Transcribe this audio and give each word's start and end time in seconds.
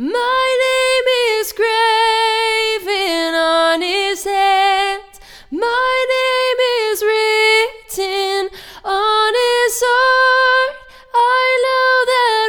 My 0.00 0.56
name 0.60 1.06
is 1.40 1.52
graven 1.54 3.34
on 3.34 3.82
his 3.82 4.22
hands. 4.22 5.18
My 5.50 6.06
name 6.14 6.58
is 6.86 7.02
written 7.02 8.48
on 8.84 9.34
his 9.34 9.82
heart. 9.84 10.76
I 11.14 11.46
know 11.66 12.04
that 12.12 12.48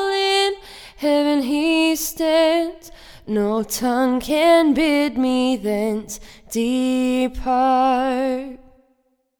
while 0.00 0.08
in 0.14 0.54
heaven 0.96 1.42
he 1.42 1.96
stands, 1.96 2.90
no 3.26 3.62
tongue 3.62 4.20
can 4.20 4.72
bid 4.72 5.18
me 5.18 5.58
thence 5.58 6.18
depart. 6.50 7.46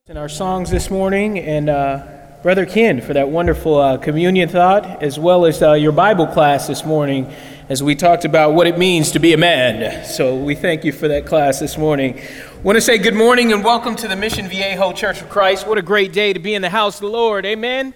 In 0.07 0.19
our 0.19 0.29
songs 0.29 0.71
this 0.71 0.91
morning, 0.91 1.39
and 1.39 1.71
uh, 1.71 2.14
Brother 2.45 2.67
Ken 2.67 3.01
for 3.01 3.15
that 3.15 3.31
wonderful 3.31 3.79
uh, 3.79 3.97
communion 3.97 4.51
thought, 4.51 5.03
as 5.03 5.19
well 5.19 5.47
as 5.47 5.63
uh, 5.63 5.73
your 5.73 5.93
Bible 5.93 6.27
class 6.27 6.67
this 6.67 6.85
morning 6.85 7.33
as 7.71 7.83
we 7.83 7.95
talked 7.95 8.27
about 8.27 8.53
what 8.53 8.67
it 8.67 8.77
means 8.77 9.13
to 9.13 9.18
be 9.18 9.32
a 9.32 9.39
man. 9.39 10.05
So 10.05 10.37
we 10.37 10.54
thank 10.54 10.85
you 10.85 10.93
for 10.93 11.09
that 11.09 11.25
class 11.25 11.59
this 11.59 11.79
morning. 11.79 12.21
Want 12.63 12.77
to 12.77 12.82
say 12.82 12.99
good 12.99 13.15
morning 13.15 13.54
and 13.54 13.65
welcome 13.65 13.96
to 13.96 14.09
the 14.09 14.15
Mission 14.15 14.46
Viejo 14.46 14.93
Church 14.93 15.23
of 15.23 15.31
Christ. 15.31 15.67
What 15.67 15.79
a 15.79 15.82
great 15.82 16.13
day 16.13 16.35
to 16.35 16.39
be 16.39 16.53
in 16.53 16.61
the 16.61 16.68
house 16.68 16.96
of 16.96 17.01
the 17.01 17.09
Lord. 17.09 17.46
Amen. 17.46 17.95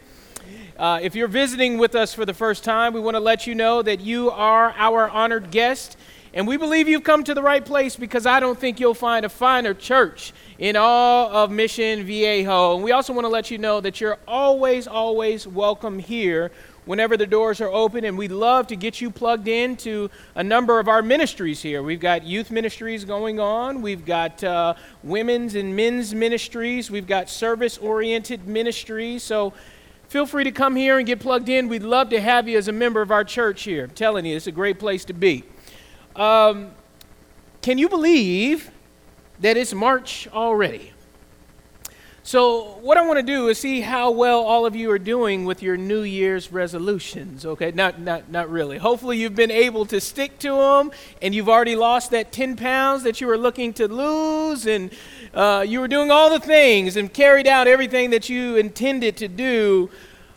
Uh, 0.78 0.98
if 1.02 1.14
you're 1.14 1.28
visiting 1.28 1.77
with 1.77 1.94
us 1.94 2.14
for 2.14 2.24
the 2.24 2.33
first 2.33 2.64
time, 2.64 2.94
we 2.94 3.00
want 3.00 3.16
to 3.16 3.20
let 3.20 3.46
you 3.46 3.55
know 3.55 3.83
that 3.83 4.00
you 4.00 4.30
are 4.30 4.72
our 4.78 5.10
honored 5.10 5.50
guest. 5.50 5.98
And 6.33 6.46
we 6.46 6.56
believe 6.56 6.88
you've 6.88 7.05
come 7.05 7.22
to 7.24 7.34
the 7.34 7.42
right 7.42 7.62
place 7.62 7.96
because 7.96 8.24
I 8.24 8.41
don't 8.41 8.58
think 8.58 8.80
you'll 8.80 8.94
find 8.94 9.27
a 9.27 9.28
finer 9.28 9.74
church 9.74 10.33
in 10.58 10.74
all 10.74 11.30
of 11.30 11.50
Mission 11.50 12.04
Viejo. 12.04 12.74
And 12.74 12.82
we 12.82 12.90
also 12.90 13.12
want 13.12 13.24
to 13.24 13.28
let 13.28 13.50
you 13.50 13.58
know 13.58 13.80
that 13.80 14.00
you're 14.00 14.18
always, 14.26 14.88
always 14.88 15.46
welcome 15.46 16.00
here 16.00 16.50
whenever 16.84 17.16
the 17.16 17.26
doors 17.26 17.60
are 17.60 17.68
open. 17.68 18.04
And 18.04 18.18
we'd 18.18 18.32
love 18.32 18.66
to 18.68 18.76
get 18.76 19.00
you 19.00 19.10
plugged 19.10 19.46
in 19.46 19.76
to 19.78 20.10
a 20.34 20.42
number 20.42 20.80
of 20.80 20.88
our 20.88 21.00
ministries 21.00 21.62
here. 21.62 21.82
We've 21.82 22.00
got 22.00 22.24
youth 22.24 22.50
ministries 22.50 23.05
going 23.05 23.38
on, 23.38 23.83
we've 23.83 24.05
got 24.05 24.42
uh, 24.42 24.74
women's 25.05 25.55
and 25.55 25.77
men's 25.77 26.12
ministries, 26.12 26.90
we've 26.90 27.06
got 27.06 27.30
service 27.30 27.78
oriented 27.78 28.48
ministries. 28.48 29.22
So 29.22 29.52
feel 30.08 30.27
free 30.27 30.44
to 30.44 30.52
come 30.52 30.74
here 30.74 30.98
and 30.98 31.06
get 31.06 31.20
plugged 31.20 31.48
in. 31.48 31.68
We'd 31.68 31.84
love 31.84 32.11
to 32.11 32.20
have 32.20 32.48
you 32.48 32.58
as 32.58 32.66
a 32.66 32.72
member 32.72 33.00
of 33.00 33.12
our 33.12 33.22
church 33.22 33.62
here. 33.62 33.84
I'm 33.84 33.90
telling 33.90 34.27
you, 34.27 34.34
it's 34.34 34.48
a 34.48 34.52
great 34.52 34.80
place 34.80 35.05
to 35.05 35.12
be. 35.12 35.44
Um, 36.16 36.72
can 37.62 37.78
you 37.78 37.88
believe 37.88 38.72
that 39.41 39.56
it's 39.56 39.75
March 39.75 40.28
already? 40.33 40.92
So, 42.28 42.78
what 42.83 42.98
I 42.98 43.06
want 43.06 43.19
to 43.19 43.22
do 43.22 43.48
is 43.48 43.56
see 43.56 43.80
how 43.80 44.11
well 44.11 44.41
all 44.41 44.67
of 44.67 44.77
you 44.77 44.91
are 44.91 44.98
doing 44.98 45.47
with 45.47 45.62
your 45.62 45.78
New 45.78 46.03
Year's 46.03 46.53
resolutions. 46.53 47.47
Okay, 47.47 47.70
not, 47.70 48.00
not, 48.00 48.30
not 48.30 48.50
really. 48.50 48.77
Hopefully, 48.77 49.17
you've 49.17 49.34
been 49.34 49.50
able 49.50 49.86
to 49.86 49.98
stick 49.98 50.39
to 50.41 50.50
them 50.50 50.91
and 51.22 51.34
you've 51.34 51.48
already 51.48 51.75
lost 51.75 52.11
that 52.11 52.30
10 52.30 52.56
pounds 52.56 53.03
that 53.05 53.22
you 53.22 53.28
were 53.28 53.39
looking 53.39 53.72
to 53.72 53.89
lose, 53.89 54.67
and 54.67 54.91
uh, 55.33 55.64
you 55.67 55.80
were 55.80 55.89
doing 55.89 56.11
all 56.11 56.28
the 56.28 56.39
things 56.39 56.97
and 56.97 57.11
carried 57.11 57.47
out 57.47 57.67
everything 57.67 58.11
that 58.11 58.28
you 58.28 58.56
intended 58.56 59.17
to 59.17 59.28
do 59.28 59.89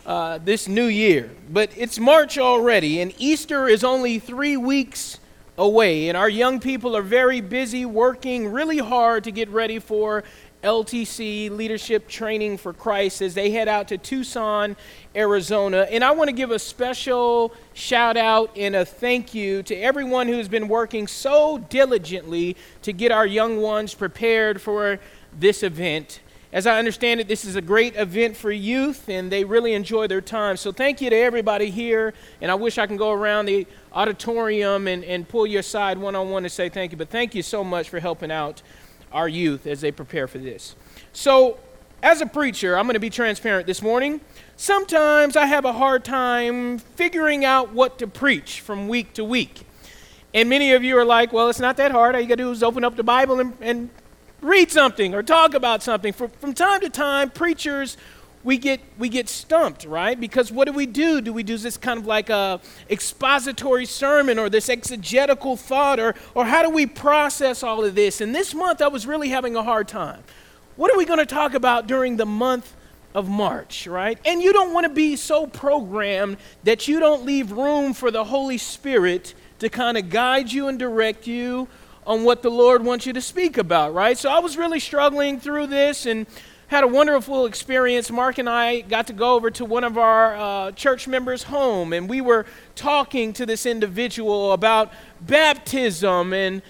uh, 0.05 0.37
this 0.37 0.69
new 0.69 0.85
year. 0.85 1.29
But 1.49 1.71
it's 1.75 1.99
March 1.99 2.37
already, 2.37 3.01
and 3.01 3.13
Easter 3.17 3.67
is 3.67 3.83
only 3.83 4.17
three 4.17 4.55
weeks 4.55 5.19
away. 5.61 6.09
And 6.09 6.17
our 6.17 6.29
young 6.29 6.59
people 6.59 6.97
are 6.97 7.03
very 7.03 7.39
busy 7.39 7.85
working 7.85 8.51
really 8.51 8.79
hard 8.79 9.23
to 9.25 9.31
get 9.31 9.47
ready 9.49 9.77
for 9.77 10.23
LTC 10.63 11.51
Leadership 11.51 12.07
Training 12.07 12.57
for 12.57 12.73
Christ 12.73 13.21
as 13.21 13.35
they 13.35 13.51
head 13.51 13.67
out 13.67 13.87
to 13.89 13.97
Tucson, 13.97 14.75
Arizona. 15.15 15.87
And 15.89 16.03
I 16.03 16.11
want 16.11 16.29
to 16.29 16.33
give 16.35 16.49
a 16.49 16.59
special 16.59 17.53
shout 17.73 18.17
out 18.17 18.51
and 18.57 18.75
a 18.75 18.85
thank 18.85 19.33
you 19.35 19.61
to 19.63 19.75
everyone 19.75 20.27
who's 20.27 20.47
been 20.47 20.67
working 20.67 21.07
so 21.07 21.59
diligently 21.69 22.57
to 22.81 22.91
get 22.91 23.11
our 23.11 23.27
young 23.27 23.61
ones 23.61 23.93
prepared 23.93 24.61
for 24.61 24.99
this 25.37 25.61
event. 25.61 26.21
As 26.53 26.67
I 26.67 26.77
understand 26.77 27.21
it, 27.21 27.29
this 27.29 27.45
is 27.45 27.55
a 27.55 27.61
great 27.61 27.95
event 27.95 28.35
for 28.35 28.51
youth, 28.51 29.07
and 29.07 29.31
they 29.31 29.45
really 29.45 29.73
enjoy 29.73 30.07
their 30.07 30.19
time. 30.19 30.57
So, 30.57 30.73
thank 30.73 30.99
you 30.99 31.09
to 31.09 31.15
everybody 31.15 31.69
here. 31.69 32.13
And 32.41 32.51
I 32.51 32.55
wish 32.55 32.77
I 32.77 32.87
can 32.87 32.97
go 32.97 33.11
around 33.11 33.45
the 33.45 33.65
auditorium 33.93 34.85
and, 34.87 35.03
and 35.05 35.27
pull 35.27 35.47
you 35.47 35.59
aside 35.59 35.97
one 35.97 36.13
on 36.13 36.29
one 36.29 36.43
to 36.43 36.49
say 36.49 36.67
thank 36.67 36.91
you. 36.91 36.97
But 36.97 37.09
thank 37.09 37.33
you 37.35 37.41
so 37.41 37.63
much 37.63 37.87
for 37.87 38.01
helping 38.01 38.31
out 38.31 38.61
our 39.13 39.29
youth 39.29 39.65
as 39.65 39.79
they 39.79 39.91
prepare 39.91 40.27
for 40.27 40.39
this. 40.39 40.75
So, 41.13 41.57
as 42.03 42.19
a 42.19 42.25
preacher, 42.25 42.77
I'm 42.77 42.85
going 42.85 42.95
to 42.95 42.99
be 42.99 43.09
transparent 43.09 43.65
this 43.65 43.81
morning. 43.81 44.19
Sometimes 44.57 45.37
I 45.37 45.45
have 45.45 45.63
a 45.63 45.73
hard 45.73 46.03
time 46.03 46.79
figuring 46.79 47.45
out 47.45 47.71
what 47.71 47.97
to 47.99 48.07
preach 48.07 48.59
from 48.59 48.89
week 48.89 49.13
to 49.13 49.23
week. 49.23 49.61
And 50.33 50.49
many 50.49 50.73
of 50.73 50.83
you 50.83 50.97
are 50.97 51.05
like, 51.05 51.31
well, 51.31 51.47
it's 51.47 51.59
not 51.59 51.77
that 51.77 51.91
hard. 51.91 52.15
All 52.15 52.21
you 52.21 52.27
got 52.27 52.37
to 52.37 52.43
do 52.43 52.51
is 52.51 52.61
open 52.61 52.83
up 52.83 52.95
the 52.97 53.03
Bible 53.03 53.39
and, 53.39 53.53
and 53.61 53.89
read 54.41 54.71
something 54.71 55.13
or 55.13 55.23
talk 55.23 55.53
about 55.53 55.83
something. 55.83 56.13
For, 56.13 56.27
from 56.27 56.53
time 56.53 56.81
to 56.81 56.89
time, 56.89 57.29
preachers 57.29 57.97
we 58.43 58.57
get 58.57 58.81
we 58.97 59.09
get 59.09 59.29
stumped 59.29 59.85
right? 59.85 60.19
Because 60.19 60.51
what 60.51 60.65
do 60.65 60.73
we 60.73 60.85
do? 60.85 61.21
Do 61.21 61.31
we 61.33 61.43
do 61.43 61.57
this 61.57 61.77
kind 61.77 61.99
of 61.99 62.05
like 62.05 62.29
a 62.29 62.59
expository 62.89 63.85
sermon 63.85 64.39
or 64.39 64.49
this 64.49 64.69
exegetical 64.69 65.55
thought 65.57 65.99
or 65.99 66.15
or 66.33 66.45
how 66.45 66.63
do 66.63 66.69
we 66.69 66.85
process 66.85 67.63
all 67.63 67.83
of 67.83 67.95
this? 67.95 68.21
And 68.21 68.33
this 68.33 68.53
month 68.53 68.81
i 68.81 68.87
was 68.87 69.05
really 69.05 69.29
having 69.29 69.55
a 69.55 69.63
hard 69.63 69.87
time. 69.87 70.23
What 70.75 70.91
are 70.91 70.97
we 70.97 71.05
going 71.05 71.19
to 71.19 71.25
talk 71.25 71.53
about 71.53 71.87
during 71.87 72.17
the 72.17 72.25
month 72.25 72.73
of 73.13 73.29
march 73.29 73.85
right? 73.87 74.17
And 74.25 74.41
you 74.41 74.53
don't 74.53 74.73
want 74.73 74.85
to 74.85 74.93
be 74.93 75.15
so 75.15 75.45
programmed 75.45 76.37
that 76.63 76.87
you 76.87 76.99
don't 76.99 77.25
leave 77.25 77.51
room 77.51 77.93
for 77.93 78.09
the 78.09 78.23
holy 78.23 78.57
spirit 78.57 79.35
to 79.59 79.69
kind 79.69 79.97
of 79.97 80.09
guide 80.09 80.51
you 80.51 80.67
and 80.67 80.79
direct 80.79 81.27
you 81.27 81.67
on 82.05 82.23
what 82.23 82.41
the 82.41 82.49
lord 82.49 82.83
wants 82.83 83.05
you 83.05 83.13
to 83.13 83.21
speak 83.21 83.57
about 83.57 83.93
right 83.93 84.17
so 84.17 84.29
i 84.29 84.39
was 84.39 84.57
really 84.57 84.79
struggling 84.79 85.39
through 85.39 85.67
this 85.67 86.05
and 86.05 86.25
had 86.71 86.85
a 86.85 86.87
wonderful 86.87 87.47
experience. 87.47 88.09
Mark 88.09 88.37
and 88.37 88.49
I 88.49 88.79
got 88.79 89.07
to 89.07 89.13
go 89.13 89.35
over 89.35 89.51
to 89.51 89.65
one 89.65 89.83
of 89.83 89.97
our 89.97 90.37
uh, 90.37 90.71
church 90.71 91.05
members' 91.05 91.43
home, 91.43 91.91
and 91.91 92.07
we 92.07 92.21
were 92.21 92.45
talking 92.75 93.33
to 93.33 93.45
this 93.45 93.65
individual 93.65 94.53
about 94.53 94.89
baptism, 95.19 96.31
and 96.31 96.61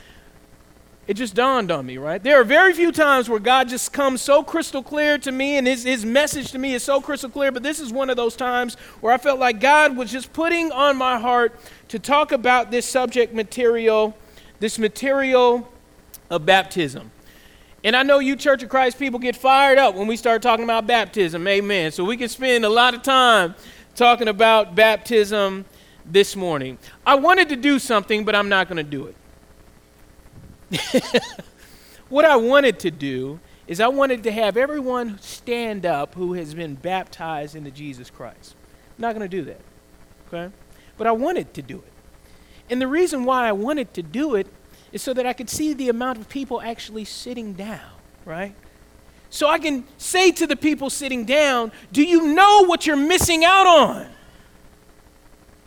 it 1.06 1.14
just 1.14 1.36
dawned 1.36 1.70
on 1.70 1.86
me, 1.86 2.00
right? 2.00 2.24
There 2.24 2.42
are 2.42 2.44
very 2.44 2.74
few 2.74 2.92
times 2.92 3.30
where 3.30 3.40
God 3.40 3.70
just 3.70 3.94
comes 3.94 4.24
so 4.24 4.42
crystal 4.42 4.82
clear 4.82 5.20
to 5.20 5.32
me, 5.32 5.58
and 5.58 5.68
his, 5.68 5.84
his 5.84 6.04
message 6.04 6.52
to 6.54 6.58
me 6.58 6.74
is 6.74 6.82
so 6.82 7.00
crystal 7.00 7.30
clear, 7.30 7.52
but 7.52 7.62
this 7.62 7.80
is 7.80 7.94
one 7.94 8.10
of 8.10 8.18
those 8.18 8.36
times 8.36 8.78
where 9.02 9.14
I 9.14 9.20
felt 9.20 9.38
like 9.38 9.60
God 9.60 9.96
was 9.96 10.12
just 10.12 10.34
putting 10.34 10.72
on 10.72 10.98
my 10.98 11.20
heart 11.20 11.54
to 11.90 12.00
talk 12.00 12.32
about 12.32 12.72
this 12.72 12.88
subject 12.88 13.36
material, 13.36 14.18
this 14.62 14.78
material 14.78 15.68
of 16.30 16.46
baptism. 16.46 17.12
And 17.84 17.96
I 17.96 18.04
know 18.04 18.20
you 18.20 18.36
Church 18.36 18.62
of 18.62 18.70
Christ 18.70 19.00
people 19.00 19.20
get 19.20 19.36
fired 19.36 19.80
up 19.80 19.96
when 19.96 20.06
we 20.06 20.16
start 20.16 20.44
talking 20.44 20.64
about 20.64 20.86
baptism. 20.86 21.48
Amen. 21.48 21.92
So 21.92 22.06
we 22.06 22.16
can 22.16 22.30
spend 22.30 22.64
a 22.64 22.70
lot 22.70 22.94
of 22.94 23.02
time 23.02 23.56
talking 23.96 24.28
about 24.28 24.76
baptism 24.76 25.66
this 26.06 26.36
morning. 26.36 26.78
I 27.08 27.16
wanted 27.16 27.50
to 27.50 27.56
do 27.56 27.80
something, 27.80 28.24
but 28.24 28.36
I'm 28.36 28.50
not 28.50 28.70
going 28.70 28.78
to 28.78 28.84
do 28.84 29.12
it. 30.72 31.04
what 32.10 32.24
I 32.24 32.36
wanted 32.36 32.80
to 32.82 32.92
do 32.92 33.40
is 33.66 33.80
I 33.80 33.88
wanted 33.88 34.22
to 34.24 34.32
have 34.32 34.58
everyone 34.58 35.18
stand 35.22 35.88
up 35.88 36.14
who 36.14 36.34
has 36.34 36.54
been 36.54 36.76
baptized 36.76 37.56
into 37.56 37.72
Jesus 37.72 38.12
Christ. 38.12 38.54
I'm 38.98 39.02
not 39.02 39.16
going 39.16 39.28
to 39.28 39.38
do 39.38 39.44
that. 39.46 39.62
Okay? 40.28 40.54
But 41.00 41.08
I 41.08 41.14
wanted 41.14 41.52
to 41.56 41.64
do 41.64 41.78
it. 41.78 41.91
And 42.72 42.82
the 42.82 42.88
reason 42.88 43.26
why 43.26 43.50
I 43.50 43.52
wanted 43.52 43.94
to 43.96 44.02
do 44.02 44.36
it 44.36 44.48
is 44.94 45.02
so 45.02 45.14
that 45.14 45.26
I 45.26 45.34
could 45.34 45.50
see 45.50 45.74
the 45.74 45.90
amount 45.90 46.18
of 46.18 46.30
people 46.30 46.62
actually 46.62 47.04
sitting 47.04 47.52
down, 47.54 47.92
right? 48.24 48.56
So 49.30 49.50
I 49.50 49.60
can 49.60 49.84
say 49.98 50.32
to 50.32 50.48
the 50.48 50.56
people 50.56 50.90
sitting 50.90 51.26
down, 51.26 51.74
Do 51.92 52.02
you 52.02 52.34
know 52.34 52.66
what 52.66 52.88
you're 52.88 52.96
missing 52.96 53.44
out 53.44 53.68
on? 53.68 54.08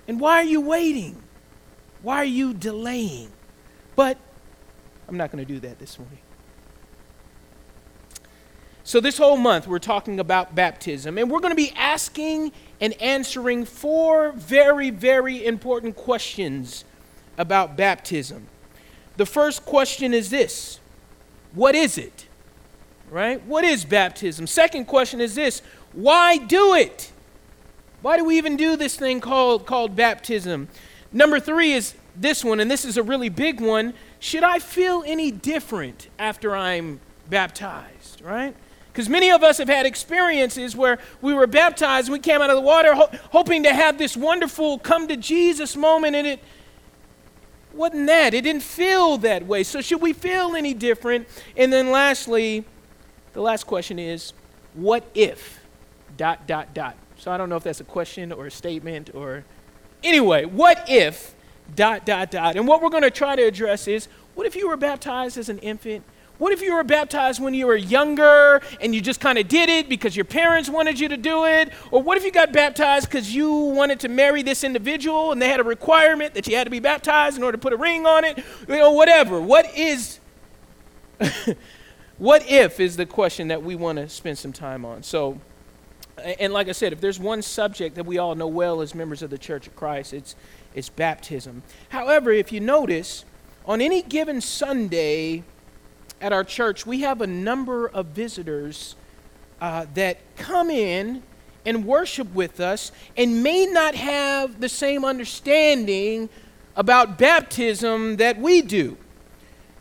And 0.08 0.18
why 0.18 0.36
are 0.36 0.44
you 0.44 0.62
waiting? 0.62 1.22
Why 2.02 2.16
are 2.16 2.24
you 2.24 2.54
delaying? 2.54 3.30
But 3.96 4.18
I'm 5.06 5.18
not 5.18 5.30
going 5.30 5.44
to 5.44 5.50
do 5.50 5.60
that 5.60 5.78
this 5.78 5.98
morning. 5.98 6.18
So, 8.86 9.00
this 9.00 9.16
whole 9.16 9.38
month, 9.38 9.66
we're 9.66 9.78
talking 9.78 10.20
about 10.20 10.54
baptism, 10.54 11.16
and 11.16 11.30
we're 11.30 11.40
going 11.40 11.52
to 11.52 11.56
be 11.56 11.72
asking 11.74 12.52
and 12.82 12.92
answering 13.00 13.64
four 13.64 14.32
very, 14.32 14.90
very 14.90 15.44
important 15.44 15.96
questions 15.96 16.84
about 17.38 17.76
baptism. 17.76 18.46
The 19.16 19.26
first 19.26 19.64
question 19.64 20.14
is 20.14 20.30
this 20.30 20.80
What 21.52 21.74
is 21.74 21.98
it? 21.98 22.26
Right? 23.10 23.44
What 23.44 23.64
is 23.64 23.84
baptism? 23.84 24.46
Second 24.46 24.86
question 24.86 25.20
is 25.20 25.34
this 25.34 25.62
Why 25.92 26.36
do 26.36 26.74
it? 26.74 27.12
Why 28.02 28.18
do 28.18 28.24
we 28.24 28.36
even 28.36 28.56
do 28.56 28.76
this 28.76 28.96
thing 28.96 29.20
called, 29.20 29.64
called 29.64 29.96
baptism? 29.96 30.68
Number 31.10 31.40
three 31.40 31.72
is 31.72 31.94
this 32.16 32.44
one, 32.44 32.60
and 32.60 32.70
this 32.70 32.84
is 32.84 32.96
a 32.96 33.02
really 33.02 33.28
big 33.28 33.60
one. 33.60 33.94
Should 34.20 34.42
I 34.42 34.58
feel 34.58 35.02
any 35.06 35.30
different 35.30 36.08
after 36.18 36.54
I'm 36.54 37.00
baptized? 37.30 38.20
Right? 38.20 38.54
Because 38.92 39.08
many 39.08 39.30
of 39.30 39.42
us 39.42 39.58
have 39.58 39.68
had 39.68 39.86
experiences 39.86 40.76
where 40.76 40.98
we 41.20 41.34
were 41.34 41.46
baptized, 41.46 42.10
we 42.10 42.20
came 42.20 42.40
out 42.40 42.50
of 42.50 42.56
the 42.56 42.62
water 42.62 42.94
ho- 42.94 43.10
hoping 43.30 43.64
to 43.64 43.72
have 43.74 43.98
this 43.98 44.16
wonderful 44.16 44.78
come 44.78 45.08
to 45.08 45.16
Jesus 45.16 45.74
moment, 45.74 46.14
and 46.14 46.26
it 46.26 46.40
wasn't 47.74 48.06
that. 48.06 48.34
It 48.34 48.42
didn't 48.42 48.62
feel 48.62 49.18
that 49.18 49.46
way. 49.46 49.62
So, 49.62 49.80
should 49.80 50.00
we 50.00 50.12
feel 50.12 50.54
any 50.54 50.74
different? 50.74 51.28
And 51.56 51.72
then, 51.72 51.90
lastly, 51.90 52.64
the 53.32 53.40
last 53.40 53.66
question 53.66 53.98
is 53.98 54.32
what 54.74 55.04
if? 55.14 55.60
Dot, 56.16 56.46
dot, 56.46 56.74
dot. 56.74 56.96
So, 57.16 57.30
I 57.30 57.36
don't 57.36 57.48
know 57.48 57.56
if 57.56 57.64
that's 57.64 57.80
a 57.80 57.84
question 57.84 58.32
or 58.32 58.46
a 58.46 58.50
statement 58.50 59.10
or. 59.14 59.44
Anyway, 60.02 60.44
what 60.44 60.84
if? 60.88 61.34
Dot, 61.74 62.04
dot, 62.04 62.30
dot. 62.30 62.56
And 62.56 62.68
what 62.68 62.82
we're 62.82 62.90
going 62.90 63.04
to 63.04 63.10
try 63.10 63.36
to 63.36 63.42
address 63.42 63.88
is 63.88 64.08
what 64.34 64.46
if 64.46 64.54
you 64.54 64.68
were 64.68 64.76
baptized 64.76 65.38
as 65.38 65.48
an 65.48 65.58
infant 65.60 66.04
what 66.38 66.52
if 66.52 66.62
you 66.62 66.74
were 66.74 66.82
baptized 66.82 67.40
when 67.40 67.54
you 67.54 67.66
were 67.66 67.76
younger 67.76 68.60
and 68.80 68.92
you 68.92 69.00
just 69.00 69.20
kind 69.20 69.38
of 69.38 69.46
did 69.46 69.68
it 69.68 69.88
because 69.88 70.16
your 70.16 70.24
parents 70.24 70.68
wanted 70.68 70.98
you 70.98 71.08
to 71.08 71.16
do 71.16 71.44
it? 71.44 71.72
Or 71.92 72.02
what 72.02 72.18
if 72.18 72.24
you 72.24 72.32
got 72.32 72.52
baptized 72.52 73.08
because 73.08 73.32
you 73.32 73.52
wanted 73.52 74.00
to 74.00 74.08
marry 74.08 74.42
this 74.42 74.64
individual 74.64 75.30
and 75.30 75.40
they 75.40 75.48
had 75.48 75.60
a 75.60 75.64
requirement 75.64 76.34
that 76.34 76.48
you 76.48 76.56
had 76.56 76.64
to 76.64 76.70
be 76.70 76.80
baptized 76.80 77.36
in 77.36 77.44
order 77.44 77.56
to 77.56 77.60
put 77.60 77.72
a 77.72 77.76
ring 77.76 78.04
on 78.04 78.24
it? 78.24 78.38
You 78.68 78.76
know, 78.76 78.90
whatever. 78.90 79.40
What 79.40 79.76
is, 79.76 80.18
what 82.18 82.50
if 82.50 82.80
is 82.80 82.96
the 82.96 83.06
question 83.06 83.48
that 83.48 83.62
we 83.62 83.76
want 83.76 83.98
to 83.98 84.08
spend 84.08 84.36
some 84.36 84.52
time 84.52 84.84
on. 84.84 85.04
So, 85.04 85.40
and 86.40 86.52
like 86.52 86.68
I 86.68 86.72
said, 86.72 86.92
if 86.92 87.00
there's 87.00 87.20
one 87.20 87.42
subject 87.42 87.94
that 87.94 88.06
we 88.06 88.18
all 88.18 88.34
know 88.34 88.48
well 88.48 88.80
as 88.80 88.92
members 88.92 89.22
of 89.22 89.30
the 89.30 89.38
Church 89.38 89.68
of 89.68 89.76
Christ, 89.76 90.12
it's, 90.12 90.34
it's 90.74 90.88
baptism. 90.88 91.62
However, 91.90 92.32
if 92.32 92.50
you 92.50 92.58
notice, 92.58 93.24
on 93.66 93.80
any 93.80 94.02
given 94.02 94.40
Sunday, 94.40 95.44
at 96.20 96.32
our 96.32 96.44
church, 96.44 96.86
we 96.86 97.00
have 97.00 97.20
a 97.20 97.26
number 97.26 97.88
of 97.88 98.06
visitors 98.06 98.96
uh, 99.60 99.86
that 99.94 100.18
come 100.36 100.70
in 100.70 101.22
and 101.66 101.84
worship 101.84 102.32
with 102.34 102.60
us 102.60 102.92
and 103.16 103.42
may 103.42 103.66
not 103.66 103.94
have 103.94 104.60
the 104.60 104.68
same 104.68 105.04
understanding 105.04 106.28
about 106.76 107.18
baptism 107.18 108.16
that 108.16 108.38
we 108.38 108.60
do. 108.62 108.96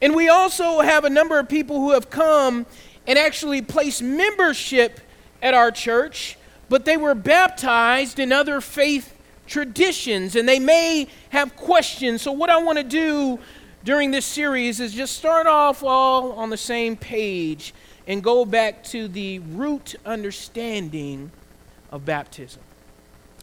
And 0.02 0.16
we 0.16 0.30
also 0.30 0.82
have 0.82 1.06
a 1.06 1.10
number 1.10 1.40
of 1.40 1.50
people 1.50 1.78
who 1.78 1.92
have 1.92 2.10
come 2.10 2.66
and 3.08 3.18
actually 3.18 3.62
placed 3.62 4.02
membership 4.02 5.00
at 5.42 5.54
our 5.54 5.72
church, 5.72 6.38
but 6.70 6.86
they 6.86 6.98
were 6.98 7.16
baptized 7.16 8.20
in 8.20 8.32
other 8.32 8.62
faith 8.62 9.14
traditions 9.48 10.36
and 10.36 10.48
they 10.48 10.60
may 10.60 11.08
have 11.30 11.56
questions. 11.56 12.22
So, 12.22 12.32
what 12.32 12.50
I 12.50 12.62
want 12.62 12.78
to 12.78 12.84
do 12.84 13.40
during 13.84 14.12
this 14.12 14.26
series 14.26 14.80
is 14.80 14.94
just 14.94 15.18
start 15.18 15.46
off 15.46 15.84
all 15.84 16.34
on 16.34 16.50
the 16.50 16.58
same 16.58 16.96
page 16.96 17.74
and 18.08 18.24
go 18.24 18.46
back 18.46 18.84
to 18.84 19.08
the 19.08 19.40
root 19.40 19.96
understanding 20.06 21.32
of 21.92 22.06
baptism. 22.06 22.62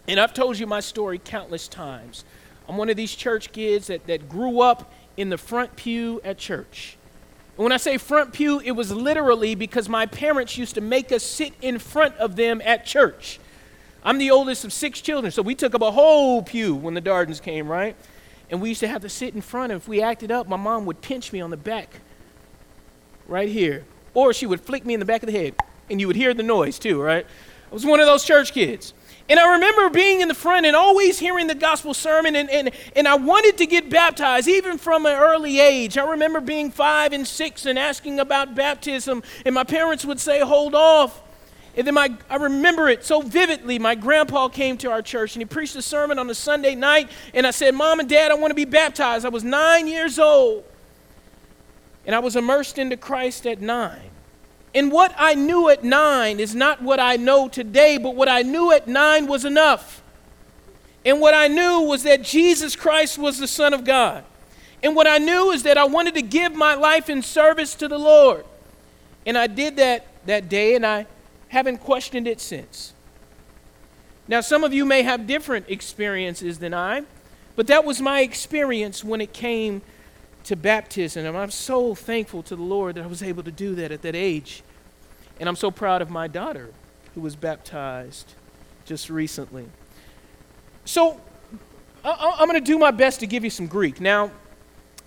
And 0.08 0.18
I've 0.18 0.34
told 0.34 0.58
you 0.58 0.66
my 0.66 0.80
story 0.80 1.20
countless 1.22 1.68
times. 1.68 2.24
I'm 2.68 2.76
one 2.76 2.88
of 2.88 2.96
these 2.96 3.14
church 3.14 3.52
kids 3.52 3.88
that, 3.88 4.06
that 4.06 4.28
grew 4.28 4.60
up 4.60 4.92
in 5.16 5.28
the 5.28 5.38
front 5.38 5.76
pew 5.76 6.20
at 6.24 6.38
church. 6.38 6.96
And 7.56 7.64
when 7.64 7.72
I 7.72 7.76
say 7.76 7.98
front 7.98 8.32
pew, 8.32 8.60
it 8.60 8.70
was 8.72 8.90
literally 8.90 9.54
because 9.54 9.88
my 9.88 10.06
parents 10.06 10.56
used 10.56 10.74
to 10.76 10.80
make 10.80 11.12
us 11.12 11.22
sit 11.22 11.52
in 11.60 11.78
front 11.78 12.16
of 12.16 12.36
them 12.36 12.62
at 12.64 12.86
church. 12.86 13.38
I'm 14.02 14.16
the 14.16 14.30
oldest 14.30 14.64
of 14.64 14.72
six 14.72 15.02
children, 15.02 15.30
so 15.30 15.42
we 15.42 15.54
took 15.54 15.74
up 15.74 15.82
a 15.82 15.90
whole 15.90 16.42
pew 16.42 16.74
when 16.74 16.94
the 16.94 17.02
Dardens 17.02 17.40
came, 17.40 17.68
right? 17.68 17.94
And 18.50 18.60
we 18.60 18.68
used 18.68 18.80
to 18.80 18.88
have 18.88 19.02
to 19.02 19.08
sit 19.08 19.34
in 19.34 19.40
front. 19.40 19.72
And 19.72 19.80
if 19.80 19.88
we 19.88 20.02
acted 20.02 20.30
up, 20.30 20.48
my 20.48 20.56
mom 20.56 20.84
would 20.86 21.00
pinch 21.00 21.32
me 21.32 21.40
on 21.40 21.50
the 21.50 21.56
back, 21.56 22.00
right 23.26 23.48
here. 23.48 23.84
Or 24.12 24.32
she 24.32 24.46
would 24.46 24.60
flick 24.60 24.84
me 24.84 24.94
in 24.94 25.00
the 25.00 25.06
back 25.06 25.22
of 25.22 25.28
the 25.28 25.38
head. 25.38 25.54
And 25.88 26.00
you 26.00 26.06
would 26.08 26.16
hear 26.16 26.34
the 26.34 26.42
noise 26.42 26.78
too, 26.78 27.00
right? 27.00 27.24
I 27.70 27.74
was 27.74 27.86
one 27.86 28.00
of 28.00 28.06
those 28.06 28.24
church 28.24 28.52
kids. 28.52 28.92
And 29.28 29.38
I 29.38 29.52
remember 29.52 29.90
being 29.90 30.22
in 30.22 30.28
the 30.28 30.34
front 30.34 30.66
and 30.66 30.74
always 30.74 31.20
hearing 31.20 31.46
the 31.46 31.54
gospel 31.54 31.94
sermon, 31.94 32.34
and, 32.34 32.50
and, 32.50 32.72
and 32.96 33.06
I 33.06 33.14
wanted 33.14 33.58
to 33.58 33.66
get 33.66 33.88
baptized 33.88 34.48
even 34.48 34.76
from 34.76 35.06
an 35.06 35.16
early 35.16 35.60
age. 35.60 35.96
I 35.96 36.10
remember 36.10 36.40
being 36.40 36.72
five 36.72 37.12
and 37.12 37.24
six 37.24 37.64
and 37.64 37.78
asking 37.78 38.18
about 38.18 38.56
baptism, 38.56 39.22
and 39.46 39.54
my 39.54 39.62
parents 39.62 40.04
would 40.04 40.18
say, 40.18 40.40
Hold 40.40 40.74
off. 40.74 41.22
And 41.76 41.86
then 41.86 41.94
my, 41.94 42.12
I 42.28 42.36
remember 42.36 42.88
it 42.88 43.04
so 43.04 43.20
vividly. 43.20 43.78
My 43.78 43.94
grandpa 43.94 44.48
came 44.48 44.76
to 44.78 44.90
our 44.90 45.02
church 45.02 45.34
and 45.36 45.40
he 45.40 45.46
preached 45.46 45.76
a 45.76 45.82
sermon 45.82 46.18
on 46.18 46.28
a 46.28 46.34
Sunday 46.34 46.74
night. 46.74 47.08
And 47.32 47.46
I 47.46 47.52
said, 47.52 47.74
Mom 47.74 48.00
and 48.00 48.08
Dad, 48.08 48.32
I 48.32 48.34
want 48.34 48.50
to 48.50 48.56
be 48.56 48.64
baptized. 48.64 49.24
I 49.24 49.28
was 49.28 49.44
nine 49.44 49.86
years 49.86 50.18
old. 50.18 50.64
And 52.04 52.14
I 52.14 52.18
was 52.18 52.34
immersed 52.34 52.78
into 52.78 52.96
Christ 52.96 53.46
at 53.46 53.60
nine. 53.60 54.10
And 54.74 54.90
what 54.90 55.14
I 55.16 55.34
knew 55.34 55.68
at 55.68 55.84
nine 55.84 56.40
is 56.40 56.54
not 56.54 56.82
what 56.82 57.00
I 57.00 57.16
know 57.16 57.48
today, 57.48 57.98
but 57.98 58.14
what 58.14 58.28
I 58.28 58.42
knew 58.42 58.72
at 58.72 58.88
nine 58.88 59.26
was 59.26 59.44
enough. 59.44 60.02
And 61.04 61.20
what 61.20 61.34
I 61.34 61.48
knew 61.48 61.80
was 61.80 62.02
that 62.02 62.22
Jesus 62.22 62.76
Christ 62.76 63.18
was 63.18 63.38
the 63.38 63.48
Son 63.48 63.74
of 63.74 63.84
God. 63.84 64.24
And 64.82 64.96
what 64.96 65.06
I 65.06 65.18
knew 65.18 65.50
is 65.50 65.62
that 65.64 65.76
I 65.76 65.84
wanted 65.84 66.14
to 66.14 66.22
give 66.22 66.54
my 66.54 66.74
life 66.74 67.10
in 67.10 67.22
service 67.22 67.74
to 67.76 67.88
the 67.88 67.98
Lord. 67.98 68.44
And 69.26 69.36
I 69.36 69.46
did 69.46 69.76
that 69.76 70.06
that 70.26 70.48
day, 70.48 70.74
and 70.74 70.86
I 70.86 71.06
haven't 71.50 71.78
questioned 71.78 72.26
it 72.26 72.40
since. 72.40 72.94
Now, 74.26 74.40
some 74.40 74.62
of 74.62 74.72
you 74.72 74.84
may 74.84 75.02
have 75.02 75.26
different 75.26 75.66
experiences 75.68 76.60
than 76.60 76.72
I, 76.72 77.02
but 77.56 77.66
that 77.66 77.84
was 77.84 78.00
my 78.00 78.20
experience 78.20 79.02
when 79.02 79.20
it 79.20 79.32
came 79.32 79.82
to 80.44 80.54
baptism. 80.54 81.26
And 81.26 81.36
I'm 81.36 81.50
so 81.50 81.94
thankful 81.94 82.44
to 82.44 82.56
the 82.56 82.62
Lord 82.62 82.94
that 82.94 83.04
I 83.04 83.08
was 83.08 83.22
able 83.22 83.42
to 83.42 83.50
do 83.50 83.74
that 83.74 83.90
at 83.90 84.02
that 84.02 84.14
age. 84.14 84.62
And 85.40 85.48
I'm 85.48 85.56
so 85.56 85.72
proud 85.72 86.00
of 86.00 86.10
my 86.10 86.28
daughter 86.28 86.70
who 87.14 87.20
was 87.20 87.34
baptized 87.34 88.34
just 88.84 89.10
recently. 89.10 89.66
So, 90.84 91.20
I'm 92.04 92.48
going 92.48 92.58
to 92.58 92.64
do 92.64 92.78
my 92.78 92.92
best 92.92 93.20
to 93.20 93.26
give 93.26 93.42
you 93.44 93.50
some 93.50 93.66
Greek. 93.66 94.00
Now, 94.00 94.30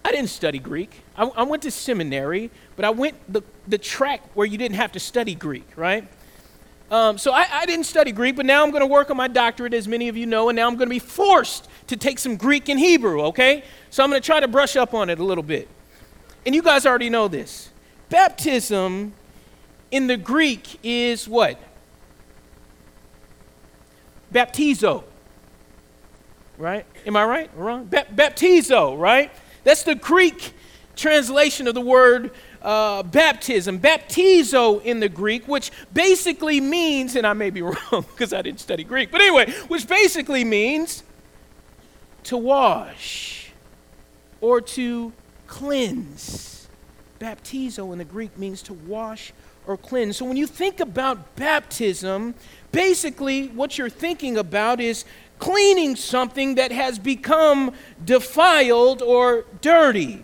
I 0.06 0.12
didn't 0.12 0.30
study 0.30 0.60
Greek. 0.60 1.02
I, 1.16 1.24
I 1.28 1.44
went 1.44 1.64
to 1.64 1.72
seminary, 1.72 2.52
but 2.76 2.84
I 2.84 2.90
went 2.90 3.16
the, 3.32 3.42
the 3.68 3.78
track 3.78 4.22
where 4.36 4.46
you 4.46 4.58
didn't 4.58 4.76
have 4.76 4.92
to 4.92 5.00
study 5.00 5.34
Greek, 5.34 5.68
right? 5.78 6.06
Um, 6.92 7.18
so 7.18 7.32
I, 7.32 7.48
I, 7.52 7.66
didn't 7.66 7.86
study 7.86 8.12
Greek, 8.12 8.36
but 8.36 8.46
now 8.46 8.64
I'm 8.64 8.70
going 8.70 8.82
to 8.82 8.88
work 8.88 9.10
on 9.10 9.18
my 9.18 9.28
doctorate, 9.28 9.74
as 9.74 9.88
many 9.88 10.10
of 10.10 10.18
you 10.18 10.26
know, 10.26 10.50
and 10.50 10.56
now 10.56 10.68
I'm 10.68 10.76
going 10.76 10.88
to 10.88 10.94
be 10.94 11.00
forced 11.00 11.68
to 11.88 11.98
take 11.98 12.20
some 12.20 12.36
Greek 12.36 12.70
and 12.70 12.80
Hebrew, 12.80 13.24
okay? 13.28 13.64
So 13.90 14.04
I'm 14.04 14.10
going 14.10 14.22
to 14.22 14.26
try 14.26 14.40
to 14.40 14.48
brush 14.48 14.76
up 14.76 14.94
on 14.94 15.10
it 15.10 15.18
a 15.18 15.24
little 15.24 15.44
bit. 15.44 15.68
And 16.46 16.54
you 16.54 16.62
guys 16.62 16.86
already 16.86 17.10
know 17.10 17.28
this. 17.28 17.70
Baptism 18.10 19.14
in 19.92 20.08
the 20.08 20.18
Greek 20.18 20.80
is 20.84 21.28
what? 21.28 21.60
Baptizo. 24.34 25.04
Right? 26.58 26.86
Am 27.06 27.16
I 27.16 27.26
right 27.26 27.50
or 27.58 27.64
wrong? 27.64 27.86
Ba- 27.86 28.08
baptizo, 28.14 28.98
right? 29.00 29.32
That's 29.64 29.84
the 29.84 29.96
Greek 29.96 30.54
translation 30.96 31.68
of 31.68 31.74
the 31.74 31.82
word 31.82 32.32
uh, 32.64 33.04
baptism, 33.04 33.80
baptizo 33.80 34.82
in 34.84 35.00
the 35.00 35.10
Greek, 35.10 35.48
which 35.48 35.72
basically 35.94 36.62
means, 36.62 37.16
and 37.16 37.28
I 37.28 37.34
may 37.34 37.50
be 37.50 37.62
wrong 37.62 37.76
because 37.92 38.34
I 38.34 38.42
didn't 38.42 38.62
study 38.62 38.84
Greek, 38.84 39.12
but 39.12 39.22
anyway, 39.22 39.52
which 39.68 39.88
basically 39.88 40.44
means 40.44 41.04
to 42.24 42.38
wash 42.38 43.52
or 44.42 44.62
to 44.62 45.12
cleanse. 45.48 46.68
Baptizo 47.20 47.92
in 47.92 48.00
the 48.00 48.06
Greek 48.06 48.38
means 48.38 48.62
to 48.64 48.74
wash 48.74 49.34
or 49.68 49.78
cleanse. 49.78 50.18
So 50.18 50.26
when 50.26 50.38
you 50.38 50.48
think 50.48 50.80
about 50.80 51.36
baptism, 51.36 52.36
basically 52.72 53.48
what 53.48 53.78
you're 53.78 53.90
thinking 53.90 54.38
about 54.38 54.80
is 54.80 55.06
cleaning 55.40 55.96
something 55.96 56.56
that 56.56 56.72
has 56.72 57.00
become 57.00 57.74
defiled 58.04 59.02
or 59.02 59.46
dirty. 59.62 60.24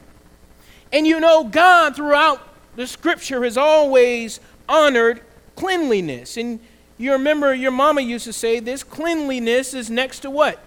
And 0.92 1.06
you 1.06 1.20
know, 1.20 1.44
God 1.44 1.96
throughout 1.96 2.42
the 2.76 2.88
scripture 2.88 3.44
has 3.44 3.58
always 3.58 4.40
honored 4.68 5.22
cleanliness. 5.56 6.38
And 6.38 6.60
you 6.98 7.12
remember 7.12 7.54
your 7.54 7.72
mama 7.72 8.02
used 8.02 8.26
to 8.26 8.34
say 8.34 8.60
this 8.60 8.84
cleanliness 8.84 9.74
is 9.74 9.90
next 9.90 10.20
to 10.20 10.30
what? 10.30 10.60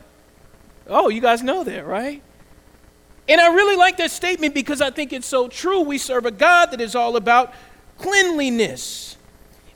Oh, 0.87 1.09
you 1.09 1.21
guys 1.21 1.43
know 1.43 1.65
that, 1.65 1.87
right? 1.87 2.23
And 3.29 3.41
I 3.41 3.55
really 3.55 3.77
like 3.77 3.97
that 3.99 4.11
statement 4.11 4.55
because 4.55 4.81
I 4.81 4.91
think 4.91 5.13
it's 5.13 5.27
so 5.27 5.49
true. 5.49 5.81
We 5.81 5.99
serve 5.99 6.27
a 6.27 6.31
God 6.31 6.73
that 6.73 6.81
is 6.81 6.95
all 6.95 7.17
about 7.17 7.55
cleanliness. 7.99 9.17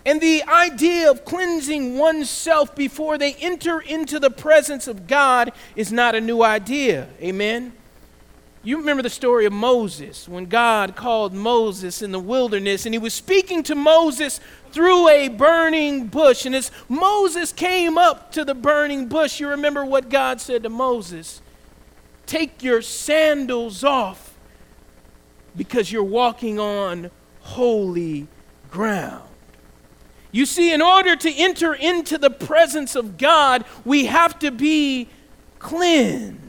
And 0.05 0.21
the 0.21 0.43
idea 0.45 1.11
of 1.11 1.25
cleansing 1.25 1.99
oneself 1.99 2.75
before 2.77 3.19
they 3.19 3.35
enter 3.35 3.81
into 3.81 4.21
the 4.21 4.31
presence 4.31 4.87
of 4.87 5.07
God 5.07 5.53
is 5.75 5.93
not 5.93 6.15
a 6.15 6.21
new 6.21 6.43
idea. 6.43 7.09
Amen? 7.21 7.73
You 8.67 8.79
remember 8.79 9.05
the 9.05 9.11
story 9.11 9.47
of 9.47 9.53
Moses 9.53 10.29
when 10.29 10.47
God 10.47 10.97
called 10.97 11.33
Moses 11.33 12.03
in 12.03 12.11
the 12.11 12.19
wilderness 12.19 12.85
and 12.85 12.93
he 12.93 12.99
was 12.99 13.15
speaking 13.15 13.63
to 13.63 13.77
Moses 13.77 14.41
through 14.73 15.09
a 15.09 15.29
burning 15.29 16.09
bush. 16.09 16.45
And 16.45 16.53
as 16.53 16.73
Moses 16.89 17.53
came 17.53 17.97
up 17.97 18.33
to 18.33 18.45
the 18.45 18.57
burning 18.57 19.07
bush, 19.07 19.39
you 19.39 19.49
remember 19.51 19.85
what 19.85 20.09
God 20.09 20.41
said 20.41 20.65
to 20.65 20.69
Moses 20.69 21.41
Take 22.27 22.65
your 22.65 22.83
sandals 22.83 23.85
off 23.85 24.37
because 25.55 25.93
you're 25.93 26.03
walking 26.03 26.59
on 26.59 27.13
holy 27.43 28.27
ground. 28.73 29.29
You 30.33 30.45
see, 30.45 30.73
in 30.73 30.83
order 30.83 31.15
to 31.15 31.33
enter 31.33 31.73
into 31.73 32.19
the 32.19 32.31
presence 32.31 32.97
of 32.97 33.17
God, 33.17 33.65
we 33.85 34.07
have 34.07 34.41
to 34.41 34.51
be 34.51 35.09
cleansed. 35.61 36.46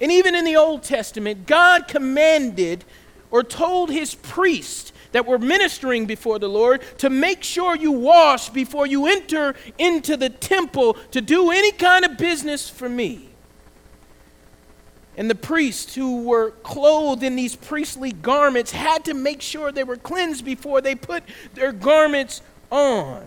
And 0.00 0.12
even 0.12 0.34
in 0.34 0.44
the 0.44 0.56
Old 0.56 0.82
Testament, 0.82 1.46
God 1.46 1.88
commanded 1.88 2.84
or 3.30 3.42
told 3.42 3.90
his 3.90 4.14
priests 4.14 4.92
that 5.12 5.26
were 5.26 5.38
ministering 5.38 6.06
before 6.06 6.38
the 6.38 6.48
Lord 6.48 6.82
to 6.98 7.10
make 7.10 7.42
sure 7.42 7.74
you 7.74 7.92
wash 7.92 8.50
before 8.50 8.86
you 8.86 9.06
enter 9.06 9.54
into 9.78 10.16
the 10.16 10.28
temple 10.28 10.94
to 11.10 11.20
do 11.20 11.50
any 11.50 11.72
kind 11.72 12.04
of 12.04 12.16
business 12.16 12.68
for 12.68 12.88
me. 12.88 13.28
And 15.16 15.28
the 15.28 15.34
priests 15.34 15.96
who 15.96 16.22
were 16.22 16.52
clothed 16.62 17.24
in 17.24 17.34
these 17.34 17.56
priestly 17.56 18.12
garments 18.12 18.70
had 18.70 19.04
to 19.06 19.14
make 19.14 19.42
sure 19.42 19.72
they 19.72 19.82
were 19.82 19.96
cleansed 19.96 20.44
before 20.44 20.80
they 20.80 20.94
put 20.94 21.24
their 21.54 21.72
garments 21.72 22.40
on. 22.70 23.26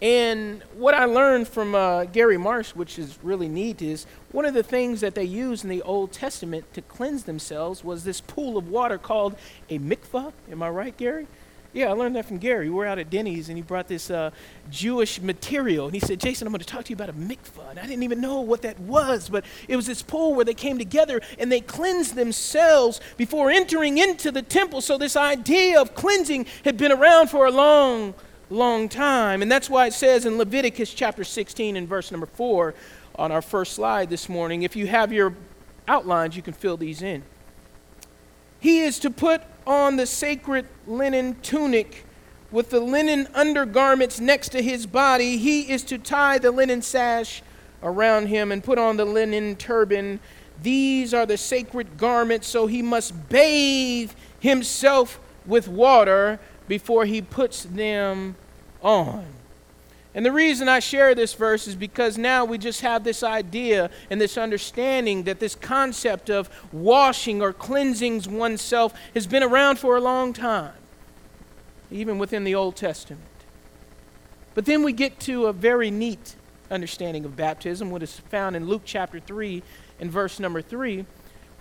And 0.00 0.62
what 0.76 0.94
I 0.94 1.06
learned 1.06 1.48
from 1.48 1.74
uh, 1.74 2.04
Gary 2.04 2.38
Marsh, 2.38 2.70
which 2.70 2.98
is 2.98 3.18
really 3.22 3.48
neat, 3.48 3.82
is 3.82 4.06
one 4.30 4.44
of 4.44 4.54
the 4.54 4.62
things 4.62 5.00
that 5.00 5.16
they 5.16 5.24
used 5.24 5.64
in 5.64 5.70
the 5.70 5.82
Old 5.82 6.12
Testament 6.12 6.72
to 6.74 6.82
cleanse 6.82 7.24
themselves 7.24 7.82
was 7.82 8.04
this 8.04 8.20
pool 8.20 8.56
of 8.56 8.68
water 8.68 8.96
called 8.96 9.36
a 9.68 9.78
mikvah. 9.80 10.32
Am 10.50 10.62
I 10.62 10.68
right, 10.68 10.96
Gary? 10.96 11.26
Yeah, 11.72 11.88
I 11.88 11.92
learned 11.92 12.16
that 12.16 12.26
from 12.26 12.38
Gary. 12.38 12.70
We 12.70 12.76
were 12.76 12.86
out 12.86 12.98
at 12.98 13.10
Denny's 13.10 13.48
and 13.48 13.58
he 13.58 13.62
brought 13.62 13.88
this 13.88 14.10
uh, 14.10 14.30
Jewish 14.70 15.20
material. 15.20 15.86
And 15.86 15.94
he 15.94 16.00
said, 16.00 16.18
Jason, 16.18 16.46
I'm 16.46 16.52
going 16.52 16.60
to 16.60 16.66
talk 16.66 16.84
to 16.84 16.90
you 16.90 16.96
about 16.96 17.10
a 17.10 17.12
mikvah. 17.12 17.70
And 17.70 17.78
I 17.78 17.82
didn't 17.82 18.04
even 18.04 18.20
know 18.20 18.40
what 18.40 18.62
that 18.62 18.78
was, 18.80 19.28
but 19.28 19.44
it 19.66 19.76
was 19.76 19.86
this 19.86 20.00
pool 20.00 20.34
where 20.34 20.44
they 20.44 20.54
came 20.54 20.78
together 20.78 21.20
and 21.38 21.52
they 21.52 21.60
cleansed 21.60 22.14
themselves 22.14 23.00
before 23.16 23.50
entering 23.50 23.98
into 23.98 24.30
the 24.30 24.42
temple. 24.42 24.80
So 24.80 24.96
this 24.96 25.14
idea 25.14 25.80
of 25.80 25.94
cleansing 25.94 26.46
had 26.64 26.78
been 26.78 26.92
around 26.92 27.28
for 27.28 27.46
a 27.46 27.50
long 27.50 28.14
long 28.50 28.88
time. 28.88 29.42
And 29.42 29.50
that's 29.50 29.68
why 29.68 29.86
it 29.86 29.92
says 29.92 30.26
in 30.26 30.38
Leviticus 30.38 30.92
chapter 30.92 31.24
16 31.24 31.76
and 31.76 31.88
verse 31.88 32.10
number 32.10 32.26
4 32.26 32.74
on 33.16 33.32
our 33.32 33.42
first 33.42 33.72
slide 33.72 34.10
this 34.10 34.28
morning, 34.28 34.62
if 34.62 34.76
you 34.76 34.86
have 34.86 35.12
your 35.12 35.34
outlines, 35.88 36.36
you 36.36 36.42
can 36.42 36.54
fill 36.54 36.76
these 36.76 37.02
in. 37.02 37.22
He 38.60 38.80
is 38.80 38.98
to 39.00 39.10
put 39.10 39.42
on 39.66 39.96
the 39.96 40.06
sacred 40.06 40.66
linen 40.86 41.36
tunic 41.42 42.04
with 42.50 42.70
the 42.70 42.80
linen 42.80 43.28
undergarments 43.34 44.20
next 44.20 44.50
to 44.50 44.62
his 44.62 44.86
body. 44.86 45.36
He 45.36 45.70
is 45.70 45.82
to 45.84 45.98
tie 45.98 46.38
the 46.38 46.50
linen 46.50 46.82
sash 46.82 47.42
around 47.82 48.26
him 48.26 48.50
and 48.50 48.64
put 48.64 48.78
on 48.78 48.96
the 48.96 49.04
linen 49.04 49.56
turban. 49.56 50.20
These 50.62 51.14
are 51.14 51.26
the 51.26 51.36
sacred 51.36 51.98
garments, 51.98 52.46
so 52.46 52.66
he 52.66 52.82
must 52.82 53.28
bathe 53.28 54.12
himself 54.40 55.20
with 55.46 55.68
water 55.68 56.40
before 56.68 57.06
he 57.06 57.20
puts 57.20 57.64
them 57.64 58.36
on. 58.82 59.24
And 60.14 60.24
the 60.24 60.32
reason 60.32 60.68
I 60.68 60.80
share 60.80 61.14
this 61.14 61.34
verse 61.34 61.66
is 61.68 61.74
because 61.74 62.18
now 62.18 62.44
we 62.44 62.58
just 62.58 62.80
have 62.80 63.04
this 63.04 63.22
idea 63.22 63.90
and 64.10 64.20
this 64.20 64.36
understanding 64.38 65.24
that 65.24 65.38
this 65.38 65.54
concept 65.54 66.30
of 66.30 66.48
washing 66.72 67.42
or 67.42 67.52
cleansing 67.52 68.22
oneself 68.36 68.94
has 69.14 69.26
been 69.26 69.42
around 69.42 69.78
for 69.78 69.96
a 69.96 70.00
long 70.00 70.32
time, 70.32 70.72
even 71.90 72.18
within 72.18 72.44
the 72.44 72.54
Old 72.54 72.74
Testament. 72.74 73.22
But 74.54 74.64
then 74.64 74.82
we 74.82 74.92
get 74.92 75.20
to 75.20 75.46
a 75.46 75.52
very 75.52 75.90
neat 75.90 76.34
understanding 76.70 77.24
of 77.24 77.36
baptism, 77.36 77.90
what 77.90 78.02
is 78.02 78.18
found 78.18 78.56
in 78.56 78.66
Luke 78.66 78.82
chapter 78.84 79.20
3 79.20 79.62
and 80.00 80.10
verse 80.10 80.40
number 80.40 80.60
3, 80.60 81.04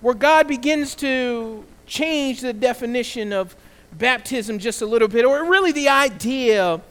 where 0.01 0.15
God 0.15 0.47
begins 0.47 0.95
to 0.95 1.63
change 1.85 2.41
the 2.41 2.53
definition 2.53 3.33
of 3.33 3.55
baptism 3.93 4.59
just 4.59 4.81
a 4.81 4.85
little 4.85 5.07
bit, 5.07 5.25
or 5.25 5.49
really 5.49 5.71
the 5.71 5.89
idea 5.89 6.81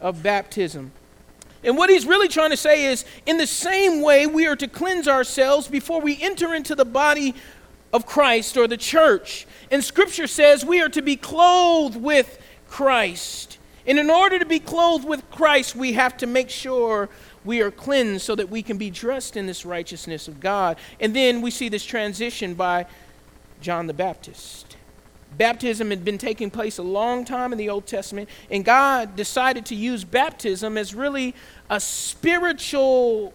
of 0.00 0.22
baptism. 0.22 0.92
And 1.62 1.78
what 1.78 1.88
he's 1.88 2.06
really 2.06 2.28
trying 2.28 2.50
to 2.50 2.56
say 2.56 2.86
is 2.86 3.04
in 3.24 3.38
the 3.38 3.46
same 3.46 4.02
way, 4.02 4.26
we 4.26 4.46
are 4.46 4.56
to 4.56 4.68
cleanse 4.68 5.08
ourselves 5.08 5.66
before 5.66 6.00
we 6.00 6.20
enter 6.20 6.54
into 6.54 6.74
the 6.74 6.84
body 6.84 7.34
of 7.92 8.06
Christ 8.06 8.56
or 8.56 8.68
the 8.68 8.76
church. 8.76 9.46
And 9.70 9.82
scripture 9.82 10.26
says 10.26 10.64
we 10.64 10.82
are 10.82 10.90
to 10.90 11.00
be 11.00 11.16
clothed 11.16 11.96
with 11.96 12.38
Christ. 12.68 13.58
And 13.86 13.98
in 13.98 14.10
order 14.10 14.38
to 14.38 14.44
be 14.44 14.58
clothed 14.58 15.06
with 15.06 15.28
Christ, 15.30 15.74
we 15.74 15.94
have 15.94 16.16
to 16.18 16.26
make 16.26 16.50
sure 16.50 17.08
we 17.44 17.60
are 17.60 17.70
cleansed 17.70 18.24
so 18.24 18.34
that 18.34 18.50
we 18.50 18.62
can 18.62 18.78
be 18.78 18.90
dressed 18.90 19.36
in 19.36 19.46
this 19.46 19.64
righteousness 19.64 20.28
of 20.28 20.40
God. 20.40 20.76
And 21.00 21.14
then 21.14 21.40
we 21.40 21.50
see 21.50 21.68
this 21.68 21.84
transition 21.84 22.54
by 22.54 22.86
John 23.60 23.86
the 23.86 23.94
Baptist. 23.94 24.73
Baptism 25.36 25.90
had 25.90 26.04
been 26.04 26.18
taking 26.18 26.50
place 26.50 26.78
a 26.78 26.82
long 26.82 27.24
time 27.24 27.52
in 27.52 27.58
the 27.58 27.68
Old 27.68 27.86
Testament, 27.86 28.28
and 28.50 28.64
God 28.64 29.16
decided 29.16 29.66
to 29.66 29.74
use 29.74 30.04
baptism 30.04 30.78
as 30.78 30.94
really 30.94 31.34
a 31.70 31.80
spiritual 31.80 33.32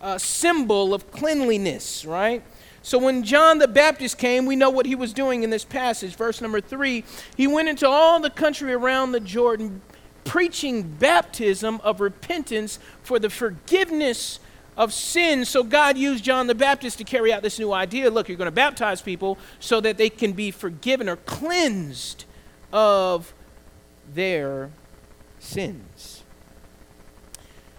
uh, 0.00 0.18
symbol 0.18 0.94
of 0.94 1.10
cleanliness, 1.10 2.04
right? 2.04 2.42
So 2.82 2.98
when 2.98 3.24
John 3.24 3.58
the 3.58 3.66
Baptist 3.66 4.16
came, 4.16 4.46
we 4.46 4.54
know 4.54 4.70
what 4.70 4.86
he 4.86 4.94
was 4.94 5.12
doing 5.12 5.42
in 5.42 5.50
this 5.50 5.64
passage. 5.64 6.14
Verse 6.14 6.40
number 6.40 6.60
three, 6.60 7.04
he 7.36 7.46
went 7.46 7.68
into 7.68 7.88
all 7.88 8.20
the 8.20 8.30
country 8.30 8.72
around 8.72 9.12
the 9.12 9.20
Jordan, 9.20 9.82
preaching 10.22 10.82
baptism 10.82 11.80
of 11.82 12.00
repentance 12.00 12.78
for 13.02 13.18
the 13.18 13.28
forgiveness 13.30 14.38
of 14.76 14.92
sin. 14.92 15.44
So 15.44 15.62
God 15.62 15.96
used 15.96 16.24
John 16.24 16.46
the 16.46 16.54
Baptist 16.54 16.98
to 16.98 17.04
carry 17.04 17.32
out 17.32 17.42
this 17.42 17.58
new 17.58 17.72
idea. 17.72 18.10
Look, 18.10 18.28
you're 18.28 18.36
going 18.36 18.46
to 18.46 18.52
baptize 18.52 19.00
people 19.00 19.38
so 19.58 19.80
that 19.80 19.96
they 19.96 20.10
can 20.10 20.32
be 20.32 20.50
forgiven 20.50 21.08
or 21.08 21.16
cleansed 21.16 22.24
of 22.72 23.32
their 24.12 24.70
sins. 25.38 26.24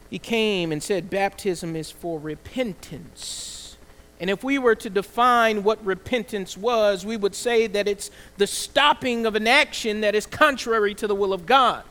He 0.10 0.20
came 0.20 0.72
and 0.72 0.82
said 0.82 1.10
baptism 1.10 1.76
is 1.76 1.92
for 1.92 2.20
repentance. 2.20 3.78
And 4.20 4.30
if 4.30 4.44
we 4.44 4.58
were 4.58 4.76
to 4.76 4.90
define 4.90 5.64
what 5.64 5.84
repentance 5.86 6.58
was, 6.58 7.06
we 7.06 7.18
would 7.18 7.36
say 7.36 7.68
that 7.68 7.88
it's 7.88 8.10
the 8.38 8.48
stopping 8.48 9.26
of 9.26 9.36
an 9.36 9.48
action 9.48 10.02
that 10.02 10.16
is 10.16 10.26
contrary 10.26 10.96
to 10.96 11.08
the 11.08 11.14
will 11.14 11.34
of 11.34 11.46
God. 11.46 11.84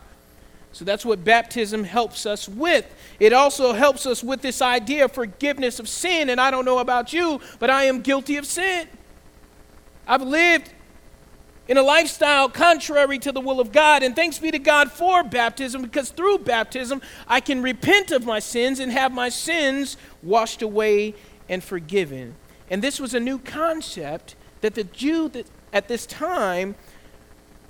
So 0.77 0.85
that's 0.85 1.07
what 1.07 1.25
baptism 1.25 1.85
helps 1.85 2.27
us 2.27 2.47
with. 2.47 2.85
It 3.19 3.33
also 3.33 3.73
helps 3.73 4.05
us 4.05 4.23
with 4.23 4.43
this 4.43 4.61
idea 4.61 5.07
of 5.07 5.13
forgiveness 5.13 5.81
of 5.81 5.89
sin. 5.89 6.29
And 6.29 6.39
I 6.39 6.51
don't 6.51 6.67
know 6.67 6.81
about 6.81 7.15
you, 7.15 7.41
but 7.59 7.71
I 7.71 7.85
am 7.85 8.03
guilty 8.03 8.37
of 8.37 8.45
sin. 8.45 8.87
I've 10.07 10.21
lived 10.21 10.71
in 11.67 11.79
a 11.79 11.83
lifestyle 11.83 12.51
contrary 12.51 13.19
to 13.21 13.33
the 13.33 13.41
will 13.41 13.59
of 13.59 13.73
God. 13.73 14.03
And 14.03 14.15
thanks 14.15 14.39
be 14.39 14.51
to 14.51 14.59
God 14.59 14.93
for 14.93 15.25
baptism, 15.25 15.81
because 15.81 16.11
through 16.11 16.41
baptism, 16.41 17.01
I 17.27 17.41
can 17.41 17.63
repent 17.63 18.11
of 18.11 18.27
my 18.27 18.39
sins 18.39 18.79
and 18.79 18.93
have 18.93 19.13
my 19.13 19.31
sins 19.31 19.97
washed 20.23 20.61
away 20.61 21.15
and 21.49 21.65
forgiven. 21.65 22.35
And 22.69 22.83
this 22.83 23.01
was 23.01 23.15
a 23.15 23.21
new 23.21 23.39
concept 23.39 24.37
that 24.61 24.75
the 24.75 24.85
Jew 24.85 25.33
at 25.73 25.89
this 25.89 26.05
time 26.05 26.75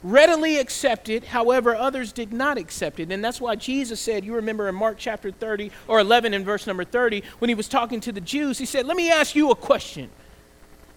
readily 0.02 0.58
accepted, 0.58 1.24
however, 1.24 1.74
others 1.74 2.12
did 2.12 2.32
not 2.32 2.58
accept 2.58 3.00
it. 3.00 3.10
And 3.10 3.24
that's 3.24 3.40
why 3.40 3.56
Jesus 3.56 4.00
said, 4.00 4.24
you 4.24 4.34
remember 4.34 4.68
in 4.68 4.74
Mark 4.74 4.96
chapter 4.98 5.30
30 5.30 5.70
or 5.88 6.00
11 6.00 6.34
in 6.34 6.44
verse 6.44 6.66
number 6.66 6.84
30, 6.84 7.22
when 7.38 7.48
he 7.48 7.54
was 7.54 7.68
talking 7.68 8.00
to 8.00 8.12
the 8.12 8.20
Jews, 8.20 8.58
he 8.58 8.66
said, 8.66 8.86
Let 8.86 8.96
me 8.96 9.10
ask 9.10 9.34
you 9.34 9.50
a 9.50 9.56
question. 9.56 10.10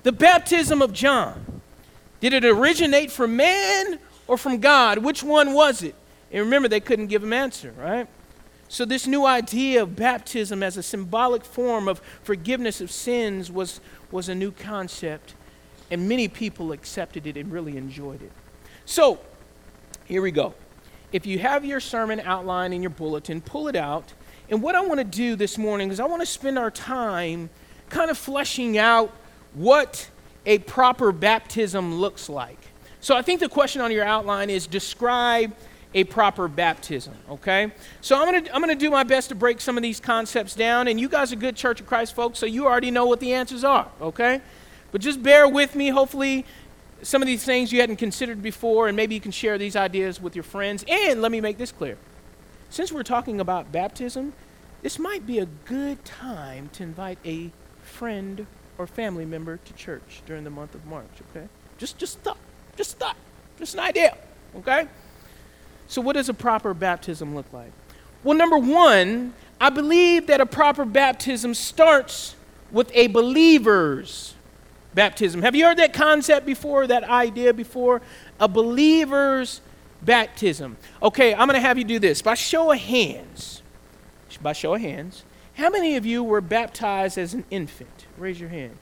The 0.04 0.12
baptism 0.12 0.82
of 0.82 0.94
John, 0.94 1.62
did 2.20 2.34
it 2.34 2.46
originate 2.46 3.12
from 3.12 3.36
man 3.36 4.00
or 4.28 4.38
from 4.38 4.60
God? 4.60 5.00
Which 5.00 5.24
one 5.24 5.54
was 5.54 5.84
it? 5.84 5.96
And 6.32 6.42
remember, 6.44 6.68
they 6.68 6.80
couldn't 6.80 7.08
give 7.08 7.24
him 7.24 7.34
answer, 7.34 7.74
right? 7.78 8.08
So, 8.72 8.86
this 8.86 9.08
new 9.08 9.26
idea 9.26 9.82
of 9.82 9.96
baptism 9.96 10.62
as 10.62 10.78
a 10.78 10.84
symbolic 10.84 11.44
form 11.44 11.88
of 11.88 12.00
forgiveness 12.22 12.82
of 12.82 12.92
sins 12.92 13.52
was, 13.52 13.82
was 14.12 14.30
a 14.30 14.36
new 14.36 14.52
concept, 14.52 15.34
and 15.90 16.08
many 16.08 16.28
people 16.28 16.72
accepted 16.72 17.26
it 17.26 17.36
and 17.36 17.52
really 17.52 17.78
enjoyed 17.78 18.22
it. 18.22 18.32
So, 18.90 19.20
here 20.06 20.24
we 20.24 20.32
go. 20.32 20.56
If 21.12 21.28
you 21.28 21.38
have 21.38 21.64
your 21.64 21.80
sermon 21.80 22.20
outline 22.22 22.74
in 22.74 22.82
your 22.82 22.90
bulletin, 22.90 23.40
pull 23.40 23.68
it 23.68 23.76
out. 23.76 24.14
And 24.50 24.64
what 24.64 24.74
I 24.74 24.82
want 24.82 24.98
to 24.98 25.04
do 25.04 25.36
this 25.36 25.60
morning 25.60 25.92
is 25.92 26.00
I 26.00 26.06
want 26.06 26.24
to 26.24 26.26
spend 26.26 26.58
our 26.58 26.72
time 26.72 27.52
kind 27.90 28.10
of 28.10 28.18
fleshing 28.18 28.80
out 28.80 29.12
what 29.54 30.10
a 30.48 30.58
proper 30.58 31.12
baptism 31.12 32.00
looks 32.02 32.30
like. 32.30 32.58
So 33.00 33.16
I 33.16 33.22
think 33.22 33.42
the 33.42 33.48
question 33.48 33.80
on 33.80 33.92
your 33.92 34.06
outline 34.06 34.50
is 34.50 34.66
describe 34.66 35.54
a 35.94 36.06
proper 36.06 36.48
baptism, 36.48 37.14
okay? 37.30 37.72
So 38.02 38.20
I'm 38.20 38.32
going 38.32 38.44
to 38.46 38.56
I'm 38.56 38.68
to 38.68 38.74
do 38.74 38.90
my 38.90 39.04
best 39.04 39.30
to 39.30 39.36
break 39.36 39.62
some 39.62 39.78
of 39.78 39.84
these 39.84 40.00
concepts 40.00 40.56
down 40.56 40.88
and 40.88 41.00
you 41.00 41.10
guys 41.10 41.32
are 41.32 41.36
good 41.36 41.56
Church 41.56 41.80
of 41.80 41.86
Christ 41.86 42.16
folks, 42.16 42.40
so 42.40 42.48
you 42.48 42.66
already 42.66 42.90
know 42.90 43.06
what 43.06 43.20
the 43.20 43.34
answers 43.34 43.64
are, 43.64 43.88
okay? 44.02 44.42
But 44.92 45.02
just 45.02 45.22
bear 45.22 45.48
with 45.48 45.76
me. 45.76 45.90
Hopefully 45.90 46.46
some 47.02 47.22
of 47.22 47.28
these 47.28 47.44
things 47.44 47.72
you 47.72 47.80
hadn't 47.80 47.98
considered 47.98 48.42
before, 48.42 48.88
and 48.88 48.96
maybe 48.96 49.16
you 49.16 49.22
can 49.22 49.32
share 49.32 49.58
these 49.58 49.76
ideas 49.76 50.22
with 50.22 50.36
your 50.36 50.44
friends. 50.44 50.84
And 50.88 51.22
let 51.22 51.32
me 51.32 51.42
make 51.42 51.58
this 51.58 51.72
clear 51.72 51.98
since 52.70 52.92
we're 52.92 53.04
talking 53.04 53.40
about 53.40 53.72
baptism, 53.72 54.34
this 54.82 55.00
might 55.00 55.26
be 55.26 55.40
a 55.40 55.46
good 55.46 56.06
time 56.06 56.70
to 56.74 56.84
invite 56.84 57.18
a 57.26 57.52
friend 57.82 58.46
or 58.78 58.88
family 58.88 59.26
member 59.26 59.58
to 59.58 59.74
church 59.74 60.22
during 60.26 60.44
the 60.44 60.50
month 60.50 60.76
of 60.76 60.86
March, 60.86 61.10
okay? 61.30 61.48
Just 61.78 61.98
just 61.98 62.20
thought, 62.20 62.38
just 62.78 62.98
thought, 62.98 63.18
just 63.58 63.74
an 63.74 63.82
idea, 63.82 64.16
okay? 64.56 64.88
So, 65.88 66.02
what 66.02 66.14
does 66.14 66.30
a 66.30 66.34
proper 66.34 66.74
baptism 66.74 67.36
look 67.36 67.52
like? 67.52 67.72
Well, 68.24 68.38
number 68.38 68.58
one, 68.58 69.34
I 69.60 69.70
believe 69.70 70.28
that 70.28 70.40
a 70.40 70.46
proper 70.46 70.86
baptism 70.86 71.54
starts 71.54 72.36
with 72.72 72.92
a 72.94 73.08
believer's 73.08 74.36
baptism. 74.94 75.42
Have 75.42 75.56
you 75.56 75.66
heard 75.66 75.78
that 75.78 75.94
concept 75.94 76.46
before, 76.46 76.88
that 76.88 77.04
idea 77.04 77.54
before? 77.54 78.02
A 78.40 78.48
believer's 78.48 79.62
baptism. 80.02 80.78
Okay, 81.02 81.34
I'm 81.34 81.48
going 81.48 81.60
to 81.60 81.68
have 81.68 81.78
you 81.78 81.84
do 81.84 82.00
this. 82.00 82.22
By 82.22 82.34
show 82.34 82.72
of 82.72 82.80
hands, 82.80 83.62
by 84.42 84.54
show 84.54 84.74
of 84.74 84.82
hands, 84.82 85.24
how 85.56 85.70
many 85.70 85.96
of 85.96 86.06
you 86.06 86.24
were 86.24 86.42
baptized 86.42 87.18
as 87.18 87.34
an 87.34 87.46
infant? 87.52 88.06
Raise 88.18 88.40
your 88.40 88.50
hand. 88.50 88.78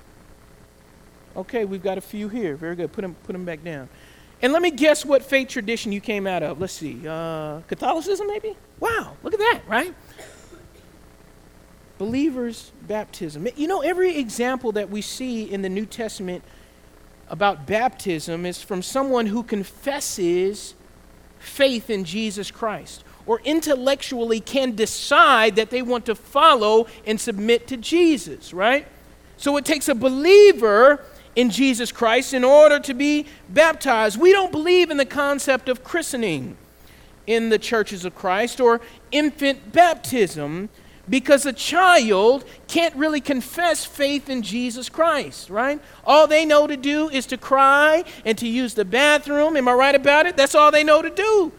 Okay, 1.36 1.66
we've 1.66 1.84
got 1.84 1.98
a 1.98 2.02
few 2.02 2.30
here. 2.30 2.56
Very 2.56 2.76
good. 2.76 2.92
Put 2.92 3.02
them, 3.02 3.16
put 3.24 3.34
them 3.34 3.46
back 3.46 3.64
down. 3.64 3.90
And 4.42 4.54
let 4.54 4.62
me 4.62 4.70
guess 4.70 5.04
what 5.04 5.24
faith 5.24 5.48
tradition 5.48 5.92
you 5.92 6.02
came 6.02 6.28
out 6.28 6.44
of. 6.44 6.60
Let's 6.60 6.74
see. 6.74 7.08
Uh, 7.08 7.62
Catholicism, 7.68 8.28
maybe? 8.28 8.56
Wow, 8.80 9.18
look 9.24 9.34
at 9.34 9.40
that, 9.40 9.62
right? 9.68 9.94
Believers' 11.98 12.72
baptism. 12.88 13.48
You 13.56 13.68
know, 13.68 13.82
every 13.82 14.18
example 14.18 14.72
that 14.74 14.89
we 14.89 15.01
see 15.01 15.44
in 15.51 15.62
the 15.62 15.70
New 15.70 15.86
Testament 15.86 16.44
about 17.30 17.66
baptism 17.66 18.46
is 18.46 18.62
from 18.62 18.82
someone 18.82 19.25
who 19.25 19.44
confesses 19.44 20.75
faith 21.39 21.89
in 21.89 22.04
Jesus 22.04 22.51
Christ 22.51 23.04
or 23.25 23.42
intellectually 23.44 24.39
can 24.39 24.75
decide 24.75 25.56
that 25.58 25.70
they 25.70 25.82
want 25.82 26.06
to 26.06 26.16
follow 26.16 26.88
and 27.06 27.20
submit 27.20 27.68
to 27.68 27.77
Jesus, 27.77 28.54
right? 28.54 28.88
So 29.36 29.58
it 29.58 29.66
takes 29.66 29.89
a 29.89 29.96
believer 29.96 31.04
in 31.36 31.50
Jesus 31.50 31.92
Christ 31.92 32.34
in 32.34 32.44
order 32.44 32.80
to 32.80 32.94
be 32.94 33.25
baptized. 33.50 34.20
We 34.20 34.32
don't 34.32 34.51
believe 34.51 34.89
in 34.89 34.98
the 34.98 35.06
concept 35.06 35.70
of 35.70 35.84
christening 35.84 36.58
in 37.27 37.50
the 37.50 37.60
churches 37.60 38.06
of 38.06 38.16
Christ 38.16 38.60
or 38.60 38.82
infant 39.12 39.72
baptism 39.74 40.70
because 41.10 41.46
a 41.46 41.54
child 41.54 42.44
can't 42.68 42.96
really 42.96 43.22
confess 43.22 43.86
faith 43.86 44.30
in 44.30 44.42
Jesus 44.42 44.90
Christ, 44.90 45.50
right? 45.50 45.80
All 46.06 46.28
they 46.28 46.46
know 46.46 46.68
to 46.68 46.78
do 46.78 47.10
is 47.10 47.26
to 47.28 47.38
cry 47.38 48.04
and 48.26 48.38
to 48.38 48.48
use 48.48 48.74
the 48.74 48.86
bathroom. 48.86 49.56
Am 49.56 49.68
I 49.68 49.74
right 49.74 49.96
about 49.96 50.26
it? 50.26 50.36
That's 50.36 50.56
all 50.56 50.72
they 50.72 50.84
know 50.84 51.02
to 51.02 51.10
do. 51.10 51.52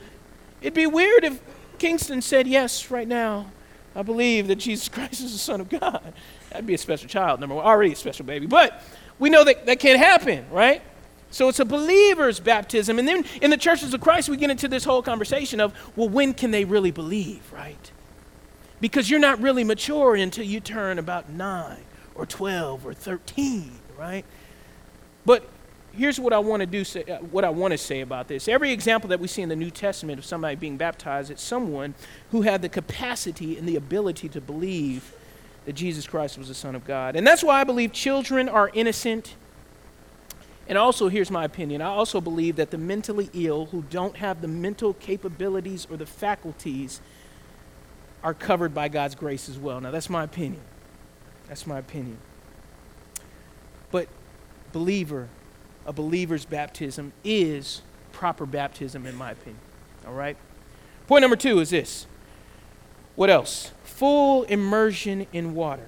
It'd 0.61 0.75
be 0.75 0.87
weird 0.87 1.25
if 1.25 1.41
Kingston 1.79 2.21
said, 2.21 2.47
Yes, 2.47 2.91
right 2.91 3.09
now, 3.09 3.51
I 3.95 4.03
believe 4.03 4.49
that 4.49 4.57
Jesus 4.57 4.89
Christ 4.91 5.21
is 5.23 5.33
the 5.33 5.39
Son 5.39 5.61
of 5.61 5.69
God. 5.69 6.13
That'd 6.51 6.67
be 6.67 6.75
a 6.75 6.79
special 6.79 7.09
child, 7.09 7.41
number 7.41 7.55
one. 7.55 7.65
Already 7.65 7.93
a 7.93 7.97
special 7.97 8.27
baby. 8.27 8.47
But 8.47 8.83
we 9.19 9.31
know 9.31 9.45
that 9.45 9.67
that 9.67 9.81
can't 9.81 9.99
happen, 9.99 10.47
right? 10.51 10.83
So 11.31 11.49
it's 11.49 11.61
a 11.61 11.65
believer's 11.65 12.41
baptism. 12.41 12.99
And 12.99 13.07
then 13.07 13.25
in 13.43 13.51
the 13.51 13.57
churches 13.57 13.93
of 13.93 14.01
Christ, 14.01 14.29
we 14.29 14.37
get 14.37 14.51
into 14.51 14.67
this 14.67 14.85
whole 14.85 15.03
conversation 15.03 15.61
of, 15.61 15.75
well, 15.95 16.09
when 16.09 16.33
can 16.33 16.51
they 16.51 16.65
really 16.65 16.91
believe, 16.91 17.53
right? 17.53 17.93
Because 18.81 19.11
you're 19.11 19.21
not 19.21 19.41
really 19.41 19.65
mature 19.65 20.15
until 20.15 20.45
you 20.45 20.61
turn 20.61 20.99
about 20.99 21.29
9 21.31 21.77
or 22.15 22.27
12 22.27 22.87
or 22.87 22.95
13, 22.95 23.73
right? 23.99 24.25
But 25.25 25.49
here's 25.93 26.21
what 26.21 26.33
I 26.33 26.39
want 26.39 26.61
to 26.61 26.67
do 26.67 26.85
say, 26.85 27.05
uh, 27.05 27.19
what 27.19 27.45
I 27.45 27.51
want 27.51 27.73
to 27.73 27.79
say 27.79 28.01
about 28.01 28.29
this. 28.29 28.49
Every 28.49 28.71
example 28.73 29.09
that 29.09 29.21
we 29.21 29.29
see 29.29 29.43
in 29.43 29.49
the 29.49 29.57
New 29.57 29.71
Testament 29.71 30.19
of 30.19 30.25
somebody 30.25 30.57
being 30.57 30.77
baptized, 30.77 31.31
it's 31.31 31.43
someone 31.43 31.95
who 32.31 32.43
had 32.43 32.63
the 32.63 32.69
capacity 32.69 33.59
and 33.59 33.69
the 33.69 33.77
ability 33.77 34.29
to 34.31 34.41
believe 34.41 35.13
that 35.65 35.75
Jesus 35.75 36.07
Christ 36.07 36.39
was 36.39 36.49
the 36.49 36.55
Son 36.55 36.75
of 36.75 36.85
God. 36.87 37.17
And 37.17 37.27
that's 37.27 37.43
why 37.43 37.61
I 37.61 37.65
believe 37.65 37.93
children 37.93 38.49
are 38.49 38.71
innocent. 38.73 39.35
And 40.69 40.79
also, 40.79 41.09
here's 41.09 41.31
my 41.31 41.45
opinion 41.45 41.83
I 41.83 41.87
also 41.87 42.21
believe 42.21 42.57
that 42.57 42.71
the 42.71 42.79
mentally 42.79 43.29
ill 43.35 43.67
who 43.67 43.83
don't 43.91 44.17
have 44.17 44.41
the 44.41 44.49
mental 44.49 44.95
capabilities 44.95 45.87
or 45.91 45.97
the 45.97 46.07
faculties 46.07 47.01
are 48.23 48.35
covered 48.35 48.75
by 48.75 48.89
God's 48.89 49.15
grace 49.15 49.49
as 49.49 49.59
well. 49.59 49.81
Now, 49.81 49.91
that's 49.91 50.11
my 50.11 50.25
opinion. 50.25 50.63
That's 51.47 51.67
my 51.67 51.79
opinion. 51.79 52.19
But, 53.91 54.09
believer, 54.73 55.29
a 55.87 55.93
believer's 55.93 56.45
baptism 56.45 57.13
is 57.25 57.83
proper 58.13 58.45
baptism, 58.45 59.07
in 59.07 59.15
my 59.15 59.31
opinion. 59.31 59.61
All 60.07 60.13
right? 60.15 60.37
Point 61.07 61.23
number 61.23 61.37
two 61.37 61.61
is 61.61 61.71
this. 61.71 62.07
What 63.17 63.31
else? 63.31 63.73
Full 63.85 64.45
immersion 64.45 65.27
in 65.33 65.55
water. 65.55 65.87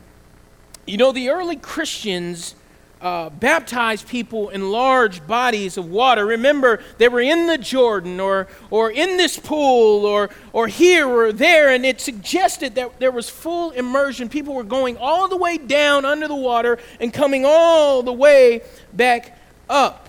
You 0.86 0.96
know, 0.96 1.12
the 1.12 1.28
early 1.28 1.56
Christians 1.56 2.54
uh, 3.00 3.30
baptized 3.30 4.06
people 4.06 4.50
in 4.50 4.70
large 4.70 5.26
bodies 5.26 5.78
of 5.78 5.86
water. 5.86 6.26
Remember, 6.26 6.82
they 6.98 7.08
were 7.08 7.20
in 7.20 7.46
the 7.46 7.56
Jordan 7.56 8.20
or, 8.20 8.46
or 8.70 8.90
in 8.90 9.16
this 9.16 9.38
pool 9.38 10.04
or, 10.04 10.30
or 10.52 10.68
here 10.68 11.08
or 11.08 11.32
there, 11.32 11.70
and 11.70 11.86
it 11.86 12.00
suggested 12.00 12.74
that 12.74 13.00
there 13.00 13.10
was 13.10 13.30
full 13.30 13.70
immersion. 13.70 14.28
People 14.28 14.54
were 14.54 14.64
going 14.64 14.96
all 14.98 15.28
the 15.28 15.36
way 15.36 15.56
down 15.56 16.04
under 16.04 16.28
the 16.28 16.34
water 16.34 16.78
and 17.00 17.12
coming 17.12 17.44
all 17.46 18.02
the 18.02 18.12
way 18.12 18.60
back 18.92 19.38
up. 19.68 20.08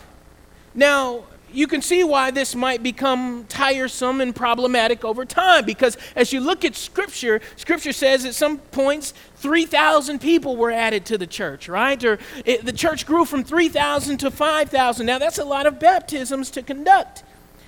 Now, 0.73 1.23
you 1.53 1.67
can 1.67 1.81
see 1.81 2.03
why 2.03 2.31
this 2.31 2.55
might 2.55 2.81
become 2.81 3.45
tiresome 3.49 4.21
and 4.21 4.35
problematic 4.35 5.03
over 5.03 5.25
time 5.25 5.65
because 5.65 5.97
as 6.15 6.31
you 6.31 6.39
look 6.39 6.63
at 6.63 6.75
scripture 6.75 7.41
scripture 7.55 7.91
says 7.91 8.25
at 8.25 8.33
some 8.35 8.57
points 8.57 9.13
3000 9.41 10.19
people 10.19 10.55
were 10.55 10.71
added 10.71 11.05
to 11.05 11.17
the 11.17 11.27
church 11.27 11.67
right? 11.67 12.03
Or 12.03 12.19
it, 12.45 12.63
the 12.65 12.71
church 12.71 13.05
grew 13.05 13.25
from 13.25 13.43
3000 13.43 14.17
to 14.19 14.31
5000 14.31 15.05
now 15.05 15.17
that's 15.17 15.39
a 15.39 15.45
lot 15.45 15.65
of 15.65 15.79
baptisms 15.79 16.51
to 16.51 16.61
conduct. 16.61 17.23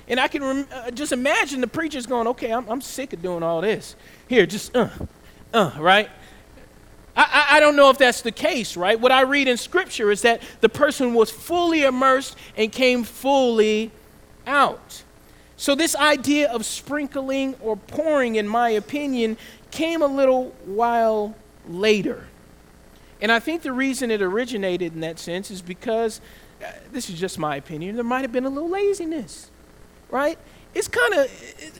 And 0.07 0.19
i 0.19 0.27
can 0.27 0.43
rem- 0.43 0.67
uh, 0.71 0.91
just 0.91 1.12
imagine 1.12 1.62
the 1.62 1.67
preachers 1.67 2.05
going 2.05 2.27
okay 2.27 2.51
I'm, 2.51 2.69
I'm 2.69 2.81
sick 2.81 3.13
of 3.13 3.21
doing 3.21 3.43
all 3.43 3.62
this. 3.62 3.95
Here 4.27 4.45
just 4.45 4.75
uh 4.75 4.89
uh 5.53 5.71
right? 5.79 6.09
I, 7.15 7.45
I, 7.51 7.59
don't 7.59 7.75
know 7.75 7.91
if 7.91 7.99
that's 7.99 8.21
the 8.21 8.31
case, 8.31 8.75
right? 8.75 8.99
What 8.99 9.12
I 9.12 9.21
read 9.21 9.47
in 9.47 9.57
Scripture 9.57 10.09
is 10.09 10.23
that 10.23 10.41
the 10.62 10.69
person 10.69 11.13
was 11.13 11.29
fully 11.29 11.83
immersed 11.83 12.36
and 12.57 12.71
came 12.71 13.03
fully 13.03 13.91
out. 14.47 15.03
So, 15.55 15.75
this 15.75 15.95
idea 15.95 16.51
of 16.51 16.65
sprinkling 16.65 17.55
or 17.62 17.77
pouring, 17.77 18.36
in 18.36 18.47
my 18.47 18.69
opinion, 18.69 19.38
came 19.69 20.01
a 20.01 20.07
little 20.07 20.49
while 20.65 21.36
later. 21.67 22.28
And 23.21 23.32
I 23.32 23.39
think 23.39 23.62
the 23.62 23.71
reason 23.71 24.12
it 24.12 24.21
originated 24.21 24.93
in 24.93 24.99
that 25.02 25.19
sense 25.19 25.49
is 25.49 25.62
because, 25.62 26.19
uh, 26.63 26.71
this 26.91 27.10
is 27.10 27.19
just 27.19 27.39
my 27.39 27.56
opinion, 27.56 27.95
there 27.95 28.04
might 28.04 28.21
have 28.21 28.32
been 28.32 28.45
a 28.45 28.49
little 28.49 28.69
laziness, 28.69 29.49
right? 30.10 30.38
it's 30.76 30.88
kind 30.88 31.13
of 31.13 31.26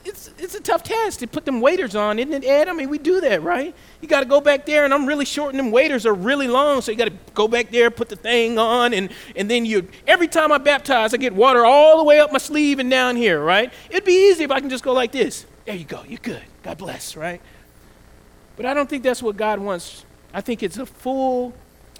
it's 0.04 0.30
it's 0.38 0.54
a 0.54 0.60
tough 0.60 0.84
task 0.84 1.18
to 1.18 1.26
put 1.26 1.44
them 1.44 1.60
waders 1.60 1.96
on, 1.96 2.18
isn't 2.18 2.32
it, 2.32 2.44
Ed? 2.46 2.68
I 2.68 2.72
mean, 2.72 2.88
we 2.88 2.98
do 2.98 3.20
that, 3.22 3.42
right? 3.42 3.74
You 4.00 4.08
got 4.08 4.20
to 4.20 4.26
go 4.26 4.40
back 4.40 4.66
there, 4.66 4.84
and 4.84 4.94
I'm 4.94 5.06
really 5.06 5.24
short, 5.24 5.50
and 5.50 5.58
them 5.58 5.72
waders 5.72 6.06
are 6.06 6.14
really 6.14 6.46
long, 6.46 6.80
so 6.80 6.92
you 6.92 6.98
got 6.98 7.06
to 7.06 7.32
go 7.34 7.48
back 7.48 7.70
there, 7.70 7.90
put 7.90 8.08
the 8.08 8.16
thing 8.16 8.58
on, 8.58 8.94
and 8.94 9.10
and 9.34 9.50
then 9.50 9.66
you. 9.66 9.88
Every 10.06 10.28
time 10.28 10.52
I 10.52 10.58
baptize, 10.58 11.12
I 11.12 11.16
get 11.16 11.34
water 11.34 11.64
all 11.64 11.98
the 11.98 12.04
way 12.04 12.20
up 12.20 12.32
my 12.32 12.38
sleeve 12.38 12.78
and 12.78 12.90
down 12.90 13.16
here, 13.16 13.42
right? 13.42 13.72
It'd 13.90 14.04
be 14.04 14.30
easy 14.30 14.44
if 14.44 14.50
I 14.50 14.60
can 14.60 14.70
just 14.70 14.84
go 14.84 14.92
like 14.92 15.12
this. 15.12 15.44
There 15.64 15.74
you 15.74 15.84
go. 15.84 16.04
You're 16.06 16.18
good. 16.18 16.42
God 16.62 16.78
bless, 16.78 17.16
right? 17.16 17.40
But 18.56 18.66
I 18.66 18.74
don't 18.74 18.88
think 18.88 19.02
that's 19.02 19.22
what 19.22 19.36
God 19.36 19.58
wants. 19.58 20.04
I 20.32 20.40
think 20.40 20.62
it's 20.62 20.78
a 20.78 20.86
full 20.86 21.54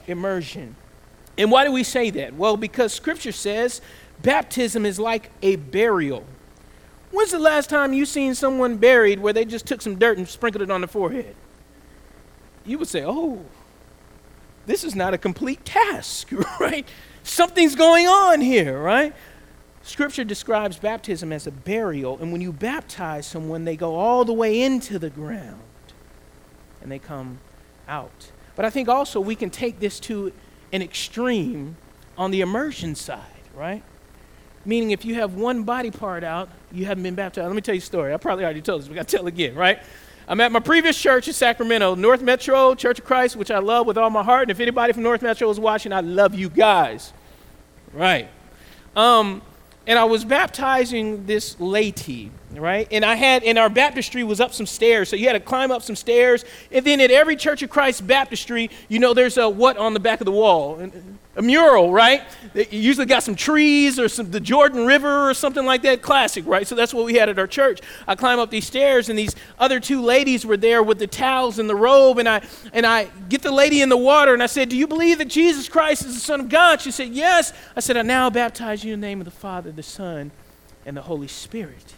immersion. 0.07 0.77
And 1.37 1.51
why 1.51 1.65
do 1.65 1.73
we 1.73 1.83
say 1.83 2.11
that? 2.11 2.35
Well, 2.35 2.57
because 2.57 2.93
Scripture 2.93 3.33
says 3.33 3.81
baptism 4.23 4.87
is 4.87 4.99
like 4.99 5.31
a 5.43 5.57
burial. 5.57 6.25
When's 7.11 7.31
the 7.31 7.39
last 7.39 7.71
time 7.71 7.93
you 7.93 8.07
seen 8.07 8.35
someone 8.35 8.77
buried 8.77 9.21
where 9.21 9.33
they 9.33 9.45
just 9.45 9.67
took 9.67 9.83
some 9.83 9.99
dirt 9.99 10.19
and 10.19 10.29
sprinkled 10.29 10.63
it 10.63 10.71
on 10.71 10.81
the 10.81 10.89
forehead? 10.89 11.35
You 12.65 12.79
would 12.79 12.89
say, 12.89 13.05
oh, 13.05 13.45
this 14.67 14.85
is 14.85 14.95
not 14.95 15.15
a 15.15 15.19
complete 15.19 15.65
task, 15.65 16.31
right? 16.61 16.87
Something's 17.23 17.75
going 17.75 18.07
on 18.07 18.41
here, 18.41 18.81
right? 18.81 19.15
Scripture 19.83 20.25
describes 20.25 20.79
baptism 20.79 21.33
as 21.33 21.47
a 21.47 21.51
burial, 21.51 22.19
and 22.19 22.33
when 22.33 22.41
you 22.41 22.53
baptize 22.53 23.27
someone, 23.27 23.65
they 23.65 23.77
go 23.77 23.97
all 23.97 24.25
the 24.25 24.33
way 24.33 24.63
into 24.63 24.99
the 24.99 25.11
ground 25.11 25.61
and 26.85 26.93
they 26.93 27.01
come 27.01 27.39
out. 27.89 28.31
But 28.55 28.65
I 28.65 28.71
think 28.71 28.89
also 28.89 29.21
we 29.21 29.35
can 29.35 29.51
take 29.51 29.81
this 29.81 29.99
to 30.01 30.33
an 30.73 30.83
extreme 30.83 31.77
on 32.17 32.31
the 32.31 32.41
immersion 32.41 32.95
side, 32.95 33.21
right? 33.57 33.83
Meaning, 34.65 34.93
if 34.93 35.05
you 35.05 35.17
have 35.17 35.35
one 35.35 35.65
body 35.65 35.91
part 35.91 36.25
out, 36.25 36.49
you 36.73 36.87
haven't 36.87 37.03
been 37.03 37.17
baptized. 37.17 37.47
Let 37.47 37.55
me 37.55 37.61
tell 37.61 37.75
you 37.75 37.81
a 37.81 37.83
story. 37.83 38.15
I 38.15 38.17
probably 38.17 38.45
already 38.45 38.63
told 38.63 38.81
this, 38.81 38.89
but 38.89 38.95
I 38.95 38.97
got 38.97 39.09
to 39.09 39.17
tell 39.17 39.27
again, 39.27 39.55
right? 39.55 39.83
I'm 40.27 40.41
at 40.41 40.53
my 40.53 40.61
previous 40.61 40.99
church 40.99 41.29
in 41.29 41.35
Sacramento, 41.35 41.97
North 41.97 42.23
Metro 42.23 42.75
Church 42.75 42.99
of 42.99 43.05
Christ, 43.05 43.37
which 43.37 43.51
I 43.51 43.59
love 43.59 43.87
with 43.87 43.99
all 43.99 44.09
my 44.09 44.23
heart. 44.23 44.43
And 44.43 44.51
if 44.53 44.61
anybody 44.61 44.95
from 44.95 45.03
North 45.03 45.21
Metro 45.21 45.51
is 45.51 45.61
watching, 45.61 45.93
I 45.93 46.01
love 46.01 46.35
you 46.35 46.49
guys. 46.49 47.13
Right. 47.93 48.29
Um, 48.97 49.43
and 49.87 49.99
I 49.99 50.05
was 50.05 50.25
baptizing 50.25 51.27
this 51.27 51.61
lady, 51.61 52.31
right? 52.59 52.89
And 52.91 53.05
I 53.05 53.15
had, 53.15 53.45
and 53.45 53.59
our 53.59 53.69
baptistry 53.69 54.25
was 54.25 54.41
up 54.41 54.53
some 54.53 54.67
stairs, 54.67 55.09
so 55.09 55.17
you 55.17 55.27
had 55.27 55.35
to 55.35 55.41
climb 55.41 55.71
up 55.71 55.83
some 55.83 55.97
stairs. 55.97 56.45
And 56.71 56.85
then 56.85 57.01
at 57.01 57.11
every 57.11 57.37
Church 57.37 57.63
of 57.63 57.71
Christ 57.71 58.07
baptistry, 58.07 58.71
you 58.89 58.99
know, 58.99 59.15
there's 59.15 59.39
a 59.39 59.49
what 59.49 59.77
on 59.77 59.95
the 59.95 60.01
back 60.01 60.21
of 60.21 60.25
the 60.25 60.33
wall? 60.33 60.81
A 61.37 61.43
mural, 61.43 61.93
right? 61.93 62.23
It 62.55 62.73
usually 62.73 63.07
got 63.07 63.25
some 63.25 63.35
trees 63.35 63.99
or 63.99 64.09
some 64.09 64.31
the 64.31 64.39
Jordan 64.39 64.87
River 64.87 65.29
or 65.29 65.35
something 65.35 65.67
like 65.67 65.83
that. 65.83 66.01
Classic, 66.01 66.47
right? 66.47 66.65
So 66.65 66.77
that's 66.77 66.95
what 66.95 67.07
we 67.07 67.15
had 67.15 67.29
at 67.29 67.41
our 67.41 67.49
church. 67.49 67.81
I 68.07 68.15
climb 68.15 68.39
up 68.39 68.51
these 68.51 68.67
stairs, 68.67 69.09
and 69.09 69.19
these 69.19 69.35
other 69.59 69.81
two 69.81 70.01
ladies 70.01 70.47
were 70.47 70.57
there 70.57 70.81
with 70.81 71.01
the 71.01 71.09
towels 71.09 71.59
and 71.59 71.69
the 71.69 71.75
robe, 71.75 72.19
and 72.19 72.29
I 72.29 72.43
and 72.73 72.87
I 72.87 73.09
get 73.29 73.43
the 73.43 73.51
lady 73.51 73.83
in 73.83 73.89
the 73.89 73.97
water, 73.97 74.33
and 74.33 74.45
I 74.45 74.47
said, 74.47 74.69
"Do 74.69 74.77
you 74.77 74.87
believe 74.87 75.19
that 75.19 75.29
Jesus 75.29 75.69
Christ 75.69 76.05
is 76.05 76.15
the 76.15 76.21
Son 76.21 76.39
of 76.39 76.49
God?" 76.49 76.81
She 76.81 76.93
said, 76.93 77.09
"Yes." 77.09 77.53
I 77.75 77.81
said, 77.81 77.97
"I 77.97 78.03
now 78.03 78.31
baptize 78.31 78.85
you 78.85 78.95
in 78.95 79.01
the 79.01 79.07
name 79.09 79.21
of 79.21 79.25
the 79.25 79.33
Father, 79.33 79.73
the 79.73 79.83
Son, 79.83 80.31
and 80.87 80.97
the 80.97 81.03
Holy 81.03 81.27
Spirit." 81.27 81.95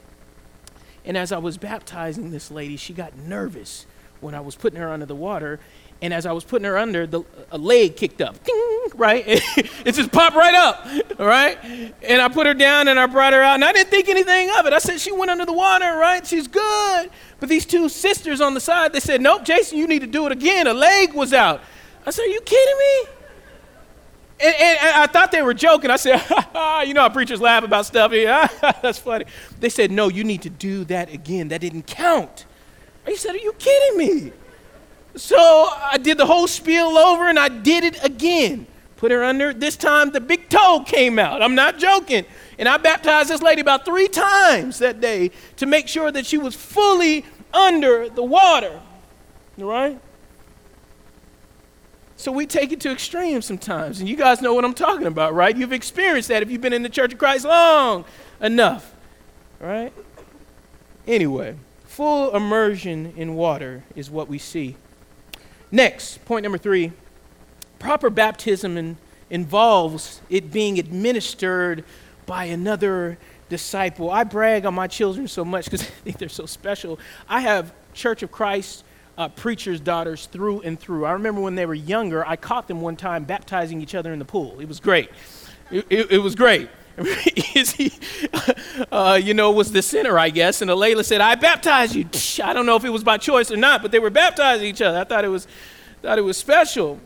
And 1.06 1.16
as 1.16 1.32
I 1.32 1.38
was 1.38 1.56
baptizing 1.56 2.30
this 2.30 2.50
lady, 2.50 2.76
she 2.76 2.92
got 2.92 3.16
nervous 3.16 3.86
when 4.20 4.34
I 4.34 4.40
was 4.40 4.56
putting 4.56 4.78
her 4.78 4.90
under 4.90 5.06
the 5.06 5.14
water, 5.14 5.60
and 6.02 6.12
as 6.12 6.26
I 6.26 6.32
was 6.32 6.44
putting 6.44 6.64
her 6.66 6.76
under, 6.76 7.06
the, 7.06 7.22
a 7.50 7.58
leg 7.58 7.96
kicked 7.96 8.20
up, 8.20 8.42
Ding, 8.44 8.86
right? 8.94 9.24
it 9.26 9.92
just 9.94 10.12
popped 10.12 10.36
right 10.36 10.54
up, 10.54 10.86
all 11.18 11.26
right? 11.26 11.58
And 12.02 12.20
I 12.20 12.28
put 12.28 12.46
her 12.46 12.54
down 12.54 12.88
and 12.88 12.98
I 12.98 13.06
brought 13.06 13.32
her 13.32 13.42
out, 13.42 13.54
and 13.54 13.64
I 13.64 13.72
didn't 13.72 13.90
think 13.90 14.08
anything 14.08 14.50
of 14.58 14.66
it. 14.66 14.72
I 14.72 14.78
said, 14.78 15.00
She 15.00 15.12
went 15.12 15.30
under 15.30 15.46
the 15.46 15.52
water, 15.52 15.96
right? 15.96 16.26
She's 16.26 16.48
good. 16.48 17.10
But 17.40 17.48
these 17.48 17.64
two 17.64 17.88
sisters 17.88 18.40
on 18.40 18.54
the 18.54 18.60
side, 18.60 18.92
they 18.92 19.00
said, 19.00 19.20
Nope, 19.20 19.44
Jason, 19.44 19.78
you 19.78 19.86
need 19.86 20.00
to 20.00 20.06
do 20.06 20.26
it 20.26 20.32
again. 20.32 20.66
A 20.66 20.74
leg 20.74 21.14
was 21.14 21.32
out. 21.32 21.62
I 22.04 22.10
said, 22.10 22.22
Are 22.22 22.28
you 22.28 22.40
kidding 22.40 22.78
me? 22.78 23.15
And, 24.38 24.54
and, 24.54 24.78
and, 24.82 24.96
I 24.96 25.06
thought 25.06 25.32
they 25.32 25.42
were 25.42 25.54
joking. 25.54 25.90
I 25.90 25.96
said, 25.96 26.16
you 26.86 26.94
know 26.94 27.00
how 27.00 27.08
preachers 27.08 27.40
laugh 27.40 27.64
about 27.64 27.86
stuff. 27.86 28.12
Yeah, 28.12 28.46
that's 28.82 28.98
funny. 28.98 29.24
They 29.60 29.70
said, 29.70 29.90
no, 29.90 30.08
you 30.08 30.24
need 30.24 30.42
to 30.42 30.50
do 30.50 30.84
that 30.84 31.12
again. 31.12 31.48
That 31.48 31.62
didn't 31.62 31.86
count. 31.86 32.44
I 33.06 33.14
said, 33.14 33.34
are 33.34 33.38
you 33.38 33.52
kidding 33.54 33.98
me? 33.98 34.32
So 35.14 35.38
I 35.38 35.98
did 35.98 36.18
the 36.18 36.26
whole 36.26 36.46
spiel 36.46 36.98
over 36.98 37.28
and 37.28 37.38
I 37.38 37.48
did 37.48 37.84
it 37.84 38.04
again. 38.04 38.66
Put 38.96 39.10
her 39.10 39.24
under. 39.24 39.54
This 39.54 39.76
time 39.76 40.10
the 40.10 40.20
big 40.20 40.48
toe 40.48 40.82
came 40.86 41.18
out. 41.18 41.42
I'm 41.42 41.54
not 41.54 41.78
joking. 41.78 42.26
And 42.58 42.68
I 42.68 42.76
baptized 42.76 43.30
this 43.30 43.42
lady 43.42 43.60
about 43.60 43.84
three 43.84 44.08
times 44.08 44.78
that 44.78 45.00
day 45.00 45.30
to 45.56 45.66
make 45.66 45.88
sure 45.88 46.10
that 46.10 46.26
she 46.26 46.36
was 46.36 46.54
fully 46.54 47.24
under 47.52 48.08
the 48.08 48.22
water. 48.22 48.80
All 49.58 49.64
right? 49.64 50.00
So 52.16 52.32
we 52.32 52.46
take 52.46 52.72
it 52.72 52.80
to 52.80 52.90
extremes 52.90 53.44
sometimes. 53.44 54.00
And 54.00 54.08
you 54.08 54.16
guys 54.16 54.40
know 54.40 54.54
what 54.54 54.64
I'm 54.64 54.74
talking 54.74 55.06
about, 55.06 55.34
right? 55.34 55.56
You've 55.56 55.72
experienced 55.72 56.28
that 56.30 56.42
if 56.42 56.50
you've 56.50 56.62
been 56.62 56.72
in 56.72 56.82
the 56.82 56.88
Church 56.88 57.12
of 57.12 57.18
Christ 57.18 57.44
long 57.44 58.04
enough. 58.40 58.94
right? 59.60 59.92
Anyway, 61.06 61.56
full 61.84 62.34
immersion 62.34 63.12
in 63.16 63.34
water 63.34 63.84
is 63.94 64.10
what 64.10 64.28
we 64.28 64.38
see 64.38 64.76
Next, 65.70 66.24
point 66.24 66.42
number 66.42 66.58
three 66.58 66.92
proper 67.78 68.08
baptism 68.08 68.78
in, 68.78 68.96
involves 69.28 70.22
it 70.30 70.50
being 70.50 70.78
administered 70.78 71.84
by 72.24 72.44
another 72.44 73.18
disciple. 73.50 74.10
I 74.10 74.24
brag 74.24 74.64
on 74.64 74.74
my 74.74 74.86
children 74.86 75.28
so 75.28 75.44
much 75.44 75.66
because 75.66 75.82
I 75.86 75.90
think 76.04 76.18
they're 76.18 76.28
so 76.28 76.46
special. 76.46 76.98
I 77.28 77.40
have 77.40 77.74
Church 77.92 78.22
of 78.22 78.32
Christ 78.32 78.84
uh, 79.18 79.28
preachers' 79.28 79.80
daughters 79.80 80.26
through 80.26 80.60
and 80.62 80.78
through. 80.78 81.04
I 81.06 81.12
remember 81.12 81.40
when 81.40 81.54
they 81.54 81.66
were 81.66 81.74
younger, 81.74 82.26
I 82.26 82.36
caught 82.36 82.68
them 82.68 82.80
one 82.80 82.96
time 82.96 83.24
baptizing 83.24 83.80
each 83.80 83.94
other 83.94 84.12
in 84.12 84.18
the 84.18 84.24
pool. 84.24 84.60
It 84.60 84.68
was 84.68 84.80
great. 84.80 85.10
It, 85.70 85.86
it, 85.90 86.10
it 86.12 86.18
was 86.18 86.34
great. 86.34 86.68
uh, 88.92 89.20
you 89.22 89.34
know, 89.34 89.50
was 89.50 89.70
the 89.72 89.82
sinner, 89.82 90.18
I 90.18 90.30
guess. 90.30 90.62
And 90.62 90.70
Alayla 90.70 91.04
said, 91.04 91.20
I 91.20 91.34
baptize 91.34 91.94
you. 91.94 92.06
I 92.42 92.52
don't 92.52 92.64
know 92.64 92.76
if 92.76 92.84
it 92.84 92.90
was 92.90 93.04
by 93.04 93.18
choice 93.18 93.50
or 93.50 93.56
not, 93.56 93.82
but 93.82 93.90
they 93.90 93.98
were 93.98 94.10
baptizing 94.10 94.66
each 94.66 94.80
other. 94.80 94.98
I 94.98 95.04
thought 95.04 95.24
it 95.24 95.28
was, 95.28 95.46
thought 96.02 96.18
it 96.18 96.22
was 96.22 96.36
special. 96.36 96.98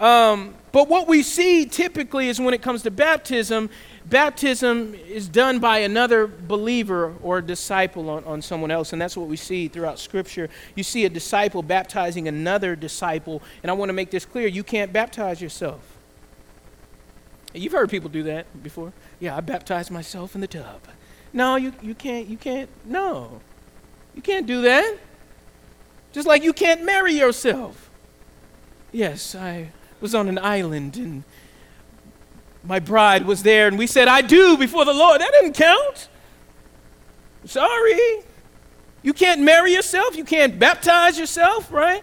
Um, 0.00 0.54
but 0.76 0.90
what 0.90 1.08
we 1.08 1.22
see 1.22 1.64
typically 1.64 2.28
is 2.28 2.38
when 2.38 2.52
it 2.52 2.60
comes 2.60 2.82
to 2.82 2.90
baptism, 2.90 3.70
baptism 4.04 4.94
is 5.08 5.26
done 5.26 5.58
by 5.58 5.78
another 5.78 6.26
believer 6.26 7.14
or 7.22 7.40
disciple 7.40 8.10
on, 8.10 8.22
on 8.24 8.42
someone 8.42 8.70
else. 8.70 8.92
And 8.92 9.00
that's 9.00 9.16
what 9.16 9.26
we 9.26 9.38
see 9.38 9.68
throughout 9.68 9.98
Scripture. 9.98 10.50
You 10.74 10.82
see 10.82 11.06
a 11.06 11.08
disciple 11.08 11.62
baptizing 11.62 12.28
another 12.28 12.76
disciple. 12.76 13.42
And 13.62 13.70
I 13.70 13.72
want 13.72 13.88
to 13.88 13.94
make 13.94 14.10
this 14.10 14.26
clear 14.26 14.48
you 14.48 14.62
can't 14.62 14.92
baptize 14.92 15.40
yourself. 15.40 15.80
You've 17.54 17.72
heard 17.72 17.88
people 17.88 18.10
do 18.10 18.24
that 18.24 18.62
before. 18.62 18.92
Yeah, 19.18 19.34
I 19.34 19.40
baptized 19.40 19.90
myself 19.90 20.34
in 20.34 20.42
the 20.42 20.46
tub. 20.46 20.82
No, 21.32 21.56
you, 21.56 21.72
you 21.80 21.94
can't, 21.94 22.28
you 22.28 22.36
can't, 22.36 22.68
no. 22.84 23.40
You 24.14 24.20
can't 24.20 24.46
do 24.46 24.60
that. 24.60 24.98
Just 26.12 26.28
like 26.28 26.44
you 26.44 26.52
can't 26.52 26.84
marry 26.84 27.14
yourself. 27.14 27.88
Yes, 28.92 29.34
I 29.34 29.70
was 30.00 30.14
on 30.14 30.28
an 30.28 30.38
island 30.38 30.96
and 30.96 31.24
my 32.62 32.78
bride 32.78 33.26
was 33.26 33.42
there 33.42 33.68
and 33.68 33.78
we 33.78 33.86
said, 33.86 34.08
I 34.08 34.22
do 34.22 34.56
before 34.56 34.84
the 34.84 34.92
Lord. 34.92 35.20
That 35.20 35.30
didn't 35.32 35.54
count. 35.54 36.08
Sorry. 37.44 38.22
You 39.02 39.12
can't 39.12 39.40
marry 39.42 39.72
yourself. 39.72 40.16
You 40.16 40.24
can't 40.24 40.58
baptize 40.58 41.18
yourself, 41.18 41.70
right? 41.70 42.02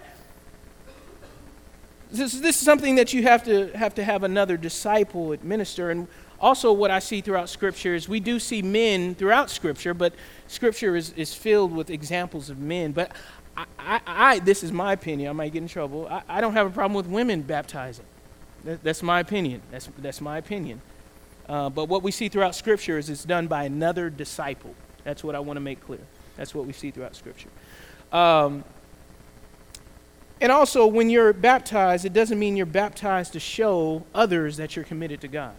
This, 2.10 2.32
this 2.32 2.56
is 2.56 2.64
something 2.64 2.94
that 2.94 3.12
you 3.12 3.24
have 3.24 3.44
to 3.44 3.68
have 3.76 3.94
to 3.96 4.04
have 4.04 4.22
another 4.22 4.56
disciple 4.56 5.32
administer. 5.32 5.90
And 5.90 6.08
also, 6.40 6.72
what 6.72 6.90
I 6.90 7.00
see 7.00 7.20
throughout 7.20 7.48
Scripture 7.48 7.94
is 7.94 8.08
we 8.08 8.20
do 8.20 8.38
see 8.38 8.62
men 8.62 9.14
throughout 9.14 9.50
Scripture, 9.50 9.94
but 9.94 10.14
Scripture 10.46 10.96
is, 10.96 11.12
is 11.12 11.34
filled 11.34 11.72
with 11.72 11.90
examples 11.90 12.50
of 12.50 12.58
men. 12.58 12.92
But 12.92 13.12
I, 13.56 13.64
I, 13.78 14.00
I 14.06 14.38
this 14.38 14.62
is 14.62 14.72
my 14.72 14.92
opinion. 14.92 15.30
I 15.30 15.32
might 15.32 15.52
get 15.52 15.62
in 15.62 15.68
trouble. 15.68 16.06
I, 16.08 16.22
I 16.28 16.40
don't 16.40 16.54
have 16.54 16.66
a 16.66 16.70
problem 16.70 16.94
with 16.94 17.06
women 17.06 17.42
baptizing. 17.42 18.06
That, 18.64 18.82
that's 18.82 19.02
my 19.02 19.20
opinion. 19.20 19.62
That's, 19.70 19.88
that's 19.98 20.20
my 20.20 20.38
opinion. 20.38 20.80
Uh, 21.48 21.68
but 21.68 21.88
what 21.88 22.02
we 22.02 22.10
see 22.10 22.28
throughout 22.28 22.54
Scripture 22.54 22.98
is 22.98 23.10
it's 23.10 23.24
done 23.24 23.46
by 23.46 23.64
another 23.64 24.08
disciple. 24.10 24.74
That's 25.04 25.22
what 25.22 25.34
I 25.34 25.40
want 25.40 25.56
to 25.58 25.60
make 25.60 25.80
clear. 25.80 26.00
That's 26.36 26.54
what 26.54 26.66
we 26.66 26.72
see 26.72 26.90
throughout 26.90 27.14
Scripture. 27.14 27.50
Um, 28.10 28.64
and 30.40 30.50
also, 30.50 30.86
when 30.86 31.10
you're 31.10 31.32
baptized, 31.32 32.04
it 32.04 32.12
doesn't 32.12 32.38
mean 32.38 32.56
you're 32.56 32.66
baptized 32.66 33.34
to 33.34 33.40
show 33.40 34.04
others 34.14 34.56
that 34.56 34.74
you're 34.74 34.84
committed 34.84 35.20
to 35.20 35.28
God. 35.28 35.54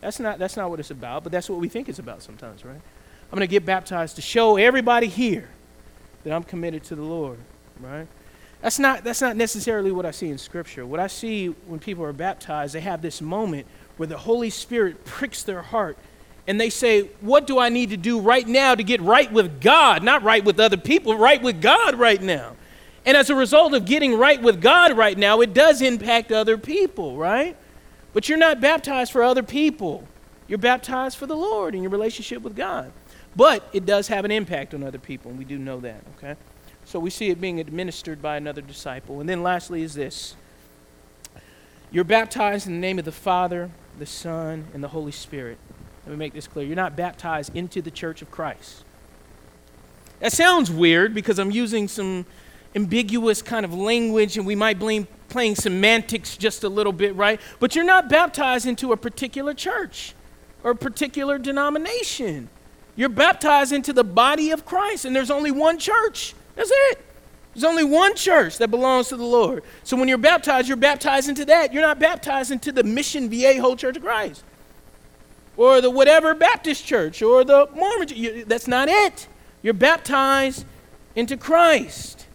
That's 0.00 0.18
not, 0.18 0.38
that's 0.38 0.56
not 0.56 0.70
what 0.70 0.80
it's 0.80 0.90
about, 0.90 1.22
but 1.22 1.32
that's 1.32 1.48
what 1.48 1.60
we 1.60 1.68
think 1.68 1.88
it's 1.88 1.98
about 1.98 2.22
sometimes, 2.22 2.64
right? 2.64 2.74
I'm 2.74 3.30
going 3.30 3.40
to 3.40 3.46
get 3.46 3.64
baptized 3.64 4.16
to 4.16 4.22
show 4.22 4.56
everybody 4.56 5.08
here 5.08 5.48
that 6.26 6.34
I'm 6.34 6.42
committed 6.42 6.82
to 6.82 6.96
the 6.96 7.04
Lord, 7.04 7.38
right? 7.78 8.08
That's 8.60 8.80
not, 8.80 9.04
that's 9.04 9.20
not 9.20 9.36
necessarily 9.36 9.92
what 9.92 10.04
I 10.04 10.10
see 10.10 10.28
in 10.28 10.38
Scripture. 10.38 10.84
What 10.84 10.98
I 10.98 11.06
see 11.06 11.46
when 11.68 11.78
people 11.78 12.02
are 12.02 12.12
baptized, 12.12 12.74
they 12.74 12.80
have 12.80 13.00
this 13.00 13.22
moment 13.22 13.64
where 13.96 14.08
the 14.08 14.18
Holy 14.18 14.50
Spirit 14.50 15.04
pricks 15.04 15.44
their 15.44 15.62
heart 15.62 15.96
and 16.48 16.60
they 16.60 16.68
say, 16.68 17.02
What 17.20 17.46
do 17.46 17.60
I 17.60 17.68
need 17.68 17.90
to 17.90 17.96
do 17.96 18.18
right 18.18 18.44
now 18.44 18.74
to 18.74 18.82
get 18.82 19.00
right 19.00 19.30
with 19.30 19.60
God? 19.60 20.02
Not 20.02 20.24
right 20.24 20.44
with 20.44 20.58
other 20.58 20.76
people, 20.76 21.16
right 21.16 21.40
with 21.40 21.62
God 21.62 21.94
right 21.94 22.20
now. 22.20 22.56
And 23.04 23.16
as 23.16 23.30
a 23.30 23.36
result 23.36 23.72
of 23.72 23.84
getting 23.84 24.18
right 24.18 24.42
with 24.42 24.60
God 24.60 24.96
right 24.96 25.16
now, 25.16 25.42
it 25.42 25.54
does 25.54 25.80
impact 25.80 26.32
other 26.32 26.58
people, 26.58 27.16
right? 27.16 27.56
But 28.12 28.28
you're 28.28 28.36
not 28.36 28.60
baptized 28.60 29.12
for 29.12 29.22
other 29.22 29.44
people. 29.44 30.08
You're 30.48 30.58
baptized 30.58 31.18
for 31.18 31.26
the 31.26 31.36
Lord 31.36 31.74
and 31.74 31.84
your 31.84 31.92
relationship 31.92 32.42
with 32.42 32.56
God. 32.56 32.90
But 33.36 33.68
it 33.72 33.84
does 33.84 34.08
have 34.08 34.24
an 34.24 34.30
impact 34.30 34.72
on 34.72 34.82
other 34.82 34.98
people, 34.98 35.30
and 35.30 35.38
we 35.38 35.44
do 35.44 35.58
know 35.58 35.78
that, 35.80 36.02
okay? 36.16 36.36
So 36.86 36.98
we 36.98 37.10
see 37.10 37.28
it 37.28 37.40
being 37.40 37.60
administered 37.60 38.22
by 38.22 38.36
another 38.36 38.62
disciple. 38.62 39.20
And 39.20 39.28
then 39.28 39.42
lastly 39.42 39.82
is 39.82 39.94
this 39.94 40.34
You're 41.90 42.04
baptized 42.04 42.66
in 42.66 42.74
the 42.74 42.80
name 42.80 42.98
of 42.98 43.04
the 43.04 43.12
Father, 43.12 43.70
the 43.98 44.06
Son, 44.06 44.66
and 44.72 44.82
the 44.82 44.88
Holy 44.88 45.12
Spirit. 45.12 45.58
Let 46.06 46.12
me 46.12 46.16
make 46.16 46.32
this 46.32 46.46
clear. 46.46 46.64
You're 46.64 46.76
not 46.76 46.96
baptized 46.96 47.54
into 47.54 47.82
the 47.82 47.90
church 47.90 48.22
of 48.22 48.30
Christ. 48.30 48.84
That 50.20 50.32
sounds 50.32 50.70
weird 50.70 51.12
because 51.14 51.38
I'm 51.38 51.50
using 51.50 51.88
some 51.88 52.24
ambiguous 52.74 53.42
kind 53.42 53.64
of 53.64 53.74
language 53.74 54.38
and 54.38 54.46
we 54.46 54.54
might 54.54 54.78
blame 54.78 55.08
playing 55.28 55.56
semantics 55.56 56.36
just 56.36 56.62
a 56.62 56.68
little 56.68 56.92
bit, 56.92 57.14
right? 57.16 57.40
But 57.58 57.74
you're 57.74 57.84
not 57.84 58.08
baptized 58.08 58.66
into 58.66 58.92
a 58.92 58.96
particular 58.96 59.52
church 59.52 60.14
or 60.62 60.70
a 60.70 60.76
particular 60.76 61.38
denomination. 61.38 62.48
You're 62.96 63.10
baptized 63.10 63.72
into 63.72 63.92
the 63.92 64.04
body 64.04 64.50
of 64.50 64.64
Christ, 64.64 65.04
and 65.04 65.14
there's 65.14 65.30
only 65.30 65.50
one 65.50 65.78
church. 65.78 66.34
That's 66.54 66.70
it. 66.72 66.98
There's 67.54 67.64
only 67.64 67.84
one 67.84 68.14
church 68.16 68.58
that 68.58 68.68
belongs 68.68 69.08
to 69.08 69.16
the 69.16 69.24
Lord. 69.24 69.62
So 69.84 69.96
when 69.96 70.08
you're 70.08 70.18
baptized, 70.18 70.68
you're 70.68 70.76
baptized 70.76 71.28
into 71.28 71.44
that. 71.46 71.72
You're 71.72 71.82
not 71.82 71.98
baptized 71.98 72.50
into 72.50 72.72
the 72.72 72.82
Mission 72.82 73.30
Viejo 73.30 73.76
Church 73.76 73.96
of 73.96 74.02
Christ 74.02 74.42
or 75.56 75.80
the 75.80 75.90
whatever 75.90 76.34
Baptist 76.34 76.84
church 76.84 77.22
or 77.22 77.44
the 77.44 77.68
Mormon. 77.74 78.44
That's 78.46 78.68
not 78.68 78.88
it. 78.88 79.26
You're 79.62 79.74
baptized 79.74 80.64
into 81.14 81.36
Christ. 81.36 82.26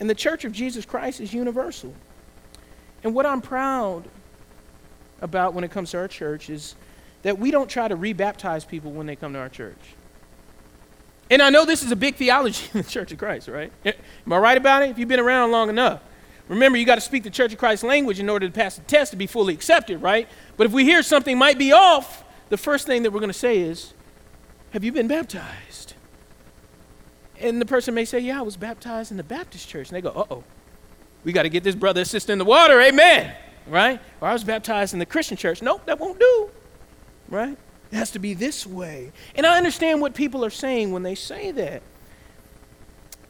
And 0.00 0.08
the 0.08 0.14
church 0.14 0.44
of 0.44 0.52
Jesus 0.52 0.84
Christ 0.84 1.20
is 1.20 1.32
universal. 1.32 1.94
And 3.04 3.14
what 3.14 3.26
I'm 3.26 3.40
proud 3.40 4.04
about 5.22 5.54
when 5.54 5.64
it 5.64 5.70
comes 5.70 5.92
to 5.92 5.98
our 5.98 6.08
church 6.08 6.50
is 6.50 6.74
that 7.22 7.38
we 7.38 7.50
don't 7.50 7.70
try 7.70 7.88
to 7.88 7.96
rebaptize 7.96 8.66
people 8.66 8.90
when 8.90 9.06
they 9.06 9.16
come 9.16 9.32
to 9.32 9.38
our 9.38 9.48
church. 9.48 9.78
And 11.30 11.40
I 11.40 11.48
know 11.48 11.64
this 11.64 11.82
is 11.82 11.90
a 11.90 11.96
big 11.96 12.16
theology 12.16 12.66
in 12.74 12.82
the 12.82 12.88
Church 12.88 13.12
of 13.12 13.18
Christ, 13.18 13.48
right? 13.48 13.72
Am 13.86 14.32
I 14.32 14.36
right 14.36 14.58
about 14.58 14.82
it? 14.82 14.90
If 14.90 14.98
you've 14.98 15.08
been 15.08 15.20
around 15.20 15.50
long 15.50 15.70
enough. 15.70 16.02
Remember, 16.48 16.76
you 16.76 16.84
got 16.84 16.96
to 16.96 17.00
speak 17.00 17.22
the 17.22 17.30
Church 17.30 17.52
of 17.52 17.58
Christ 17.58 17.84
language 17.84 18.18
in 18.18 18.28
order 18.28 18.46
to 18.46 18.52
pass 18.52 18.76
the 18.76 18.82
test 18.82 19.12
to 19.12 19.16
be 19.16 19.26
fully 19.26 19.54
accepted, 19.54 20.02
right? 20.02 20.28
But 20.56 20.66
if 20.66 20.72
we 20.72 20.84
hear 20.84 21.02
something 21.02 21.38
might 21.38 21.56
be 21.56 21.72
off, 21.72 22.24
the 22.50 22.58
first 22.58 22.86
thing 22.86 23.04
that 23.04 23.12
we're 23.12 23.20
going 23.20 23.30
to 23.30 23.38
say 23.38 23.60
is, 23.60 23.94
Have 24.72 24.84
you 24.84 24.92
been 24.92 25.08
baptized? 25.08 25.94
And 27.40 27.60
the 27.60 27.66
person 27.66 27.94
may 27.94 28.04
say, 28.04 28.18
Yeah, 28.18 28.40
I 28.40 28.42
was 28.42 28.56
baptized 28.56 29.10
in 29.10 29.16
the 29.16 29.22
Baptist 29.22 29.68
church. 29.68 29.88
And 29.88 29.96
they 29.96 30.02
go, 30.02 30.10
Uh 30.10 30.26
oh, 30.30 30.44
we 31.24 31.32
got 31.32 31.44
to 31.44 31.48
get 31.48 31.64
this 31.64 31.76
brother 31.76 32.02
or 32.02 32.04
sister 32.04 32.32
in 32.32 32.38
the 32.38 32.44
water, 32.44 32.80
amen, 32.80 33.34
right? 33.66 34.00
Or 34.20 34.28
I 34.28 34.32
was 34.32 34.44
baptized 34.44 34.92
in 34.92 34.98
the 34.98 35.06
Christian 35.06 35.36
church. 35.36 35.62
Nope, 35.62 35.82
that 35.86 35.98
won't 35.98 36.18
do, 36.18 36.50
right? 37.28 37.56
It 37.90 37.96
has 37.96 38.10
to 38.12 38.18
be 38.18 38.34
this 38.34 38.66
way. 38.66 39.12
And 39.34 39.46
I 39.46 39.56
understand 39.56 40.00
what 40.00 40.14
people 40.14 40.44
are 40.44 40.50
saying 40.50 40.92
when 40.92 41.02
they 41.02 41.14
say 41.14 41.50
that. 41.52 41.82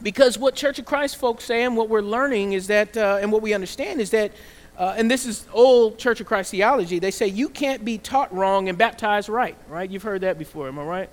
Because 0.01 0.37
what 0.37 0.55
Church 0.55 0.79
of 0.79 0.85
Christ 0.85 1.17
folks 1.17 1.45
say 1.45 1.63
and 1.63 1.77
what 1.77 1.89
we're 1.89 2.01
learning 2.01 2.53
is 2.53 2.67
that, 2.67 2.95
uh, 2.97 3.19
and 3.21 3.31
what 3.31 3.41
we 3.41 3.53
understand 3.53 4.01
is 4.01 4.09
that, 4.11 4.31
uh, 4.77 4.95
and 4.97 5.09
this 5.09 5.25
is 5.25 5.47
old 5.53 5.97
Church 5.97 6.19
of 6.19 6.27
Christ 6.27 6.51
theology, 6.51 6.99
they 6.99 7.11
say 7.11 7.27
you 7.27 7.47
can't 7.47 7.85
be 7.85 7.97
taught 7.97 8.33
wrong 8.33 8.67
and 8.67 8.77
baptized 8.77 9.29
right, 9.29 9.55
right? 9.69 9.89
You've 9.89 10.03
heard 10.03 10.21
that 10.21 10.37
before, 10.37 10.67
am 10.67 10.79
I 10.79 10.83
right? 10.83 11.09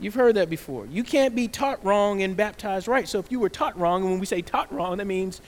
You've 0.00 0.14
heard 0.14 0.36
that 0.36 0.48
before. 0.48 0.86
You 0.86 1.04
can't 1.04 1.34
be 1.34 1.46
taught 1.46 1.84
wrong 1.84 2.22
and 2.22 2.36
baptized 2.36 2.88
right. 2.88 3.06
So 3.06 3.18
if 3.18 3.30
you 3.30 3.38
were 3.38 3.50
taught 3.50 3.78
wrong, 3.78 4.02
and 4.02 4.10
when 4.10 4.20
we 4.20 4.26
say 4.26 4.40
taught 4.40 4.72
wrong, 4.72 4.96
that 4.96 5.06
means 5.06 5.40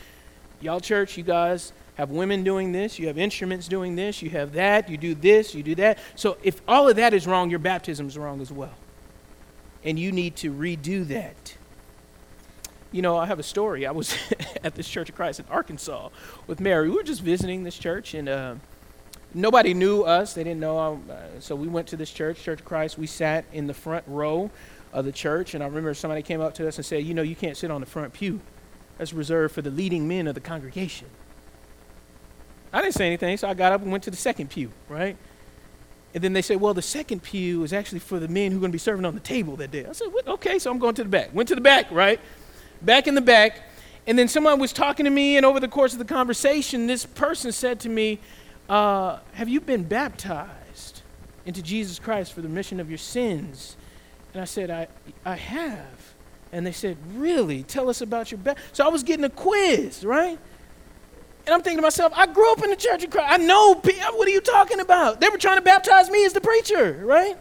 y'all 0.61 0.81
church, 0.81 1.17
you 1.17 1.25
guys 1.25 1.73
have 1.95 2.11
women 2.11 2.43
doing 2.43 2.73
this, 2.73 2.99
you 2.99 3.07
have 3.09 3.19
instruments 3.19 3.69
doing 3.69 3.97
this, 3.97 4.23
you 4.23 4.31
have 4.31 4.53
that, 4.55 4.89
you 4.89 4.97
do 4.97 5.15
this, 5.15 5.55
you 5.55 5.63
do 5.63 5.75
that. 5.75 5.99
So 6.15 6.39
if 6.43 6.61
all 6.67 6.89
of 6.89 6.97
that 6.97 7.13
is 7.13 7.27
wrong, 7.27 7.51
your 7.51 7.59
baptism 7.59 8.07
is 8.07 8.17
wrong 8.17 8.41
as 8.41 8.51
well. 8.51 8.75
And 9.85 9.99
you 9.99 10.11
need 10.11 10.37
to 10.37 10.53
redo 10.53 11.07
that. 11.09 11.57
You 12.93 13.03
know, 13.03 13.17
I 13.17 13.27
have 13.27 13.39
a 13.39 13.43
story. 13.43 13.87
I 13.87 13.91
was 13.91 14.17
at 14.65 14.75
this 14.75 14.89
Church 14.89 15.09
of 15.09 15.15
Christ 15.15 15.41
in 15.41 15.47
Arkansas 15.51 16.09
with 16.47 16.61
Mary. 16.61 16.89
We 16.89 16.97
were 16.97 17.03
just 17.03 17.23
visiting 17.23 17.63
this 17.63 17.77
church, 17.77 18.15
and 18.15 18.29
uh, 18.29 18.55
nobody 19.35 19.75
knew 19.75 20.03
us. 20.03 20.35
They 20.35 20.45
didn't 20.45 20.61
know. 20.61 20.79
Um, 20.79 21.05
uh, 21.11 21.41
so 21.41 21.57
we 21.57 21.69
went 21.69 21.89
to 21.89 21.97
this 21.97 22.11
church, 22.11 22.43
Church 22.43 22.61
of 22.61 22.67
Christ. 22.67 22.99
We 22.99 23.07
sat 23.07 23.45
in 23.53 23.67
the 23.67 23.75
front 23.75 24.05
row 24.07 24.51
of 24.93 25.05
the 25.05 25.13
church, 25.13 25.55
and 25.55 25.65
I 25.65 25.67
remember 25.67 25.95
somebody 25.95 26.23
came 26.23 26.41
up 26.41 26.55
to 26.55 26.69
us 26.69 26.77
and 26.77 26.85
said, 26.85 27.05
You 27.05 27.15
know, 27.15 27.23
you 27.23 27.35
can't 27.35 27.57
sit 27.57 27.71
on 27.71 27.81
the 27.81 27.87
front 27.87 28.13
pew. 28.13 28.41
That's 28.99 29.13
reserved 29.13 29.55
for 29.55 29.63
the 29.63 29.71
leading 29.71 30.07
men 30.07 30.27
of 30.27 30.35
the 30.35 30.41
congregation. 30.41 31.09
I 32.73 32.81
didn't 32.81 32.95
say 32.95 33.07
anything, 33.07 33.37
so 33.37 33.49
I 33.49 33.55
got 33.55 33.73
up 33.73 33.83
and 33.83 33.91
went 33.91 34.05
to 34.05 34.11
the 34.11 34.17
second 34.17 34.51
pew, 34.51 34.71
right? 34.89 35.17
And 36.15 36.23
then 36.23 36.33
they 36.33 36.43
said, 36.43 36.61
well, 36.61 36.75
the 36.75 36.83
second 36.83 37.23
pew 37.23 37.65
is 37.65 37.73
actually 37.73 38.01
for 38.01 38.19
the 38.19 38.29
men 38.29 38.51
who 38.51 38.59
are 38.59 38.61
going 38.61 38.71
to 38.73 38.75
be 38.75 38.79
serving 38.79 39.05
on 39.05 39.15
the 39.15 39.21
table 39.21 39.57
that 39.57 39.71
day. 39.71 39.87
I 39.87 39.93
said, 39.93 40.09
okay, 40.27 40.59
so 40.59 40.71
I'm 40.71 40.79
going 40.79 40.95
to 40.97 41.05
the 41.05 41.09
back. 41.09 41.35
Went 41.35 41.49
to 41.49 41.55
the 41.55 41.61
back, 41.61 41.91
right? 41.91 42.21
Back 42.83 43.07
in 43.07 43.15
the 43.15 43.21
back. 43.21 43.63
And 44.07 44.19
then 44.19 44.29
someone 44.29 44.59
was 44.59 44.73
talking 44.73 45.05
to 45.05 45.11
me, 45.11 45.37
and 45.37 45.47
over 45.47 45.61
the 45.61 45.69
course 45.69 45.93
of 45.93 45.99
the 45.99 46.05
conversation, 46.05 46.87
this 46.87 47.07
person 47.07 47.53
said 47.53 47.81
to 47.81 47.89
me, 47.89 48.19
uh, 48.69 49.19
Have 49.35 49.49
you 49.49 49.61
been 49.61 49.85
baptized 49.85 51.03
into 51.47 51.63
Jesus 51.63 51.99
Christ 51.99 52.33
for 52.33 52.41
the 52.41 52.49
remission 52.49 52.81
of 52.81 52.91
your 52.91 52.99
sins? 52.99 53.77
And 54.35 54.43
I 54.43 54.45
said, 54.45 54.71
I, 54.71 54.89
I 55.25 55.37
have. 55.37 56.15
And 56.51 56.67
they 56.67 56.73
said, 56.73 56.97
Really? 57.15 57.63
Tell 57.63 57.89
us 57.89 58.01
about 58.01 58.31
your 58.31 58.39
baptism. 58.39 58.71
So 58.73 58.85
I 58.85 58.89
was 58.89 59.03
getting 59.03 59.25
a 59.25 59.31
quiz, 59.31 60.05
right? 60.05 60.39
And 61.45 61.55
I'm 61.55 61.63
thinking 61.63 61.79
to 61.79 61.83
myself, 61.83 62.13
I 62.15 62.27
grew 62.27 62.53
up 62.53 62.63
in 62.63 62.71
the 62.71 62.77
church 62.77 63.03
of 63.03 63.11
Christ. 63.11 63.33
I 63.33 63.37
know, 63.37 63.75
what 63.75 64.29
are 64.29 64.31
you 64.31 64.41
talking 64.41 64.81
about? 64.81 65.21
They 65.21 65.29
were 65.29 65.39
trying 65.39 65.57
to 65.57 65.63
baptize 65.63 66.09
me 66.09 66.25
as 66.25 66.33
the 66.33 66.41
preacher, 66.41 67.01
right? 67.05 67.37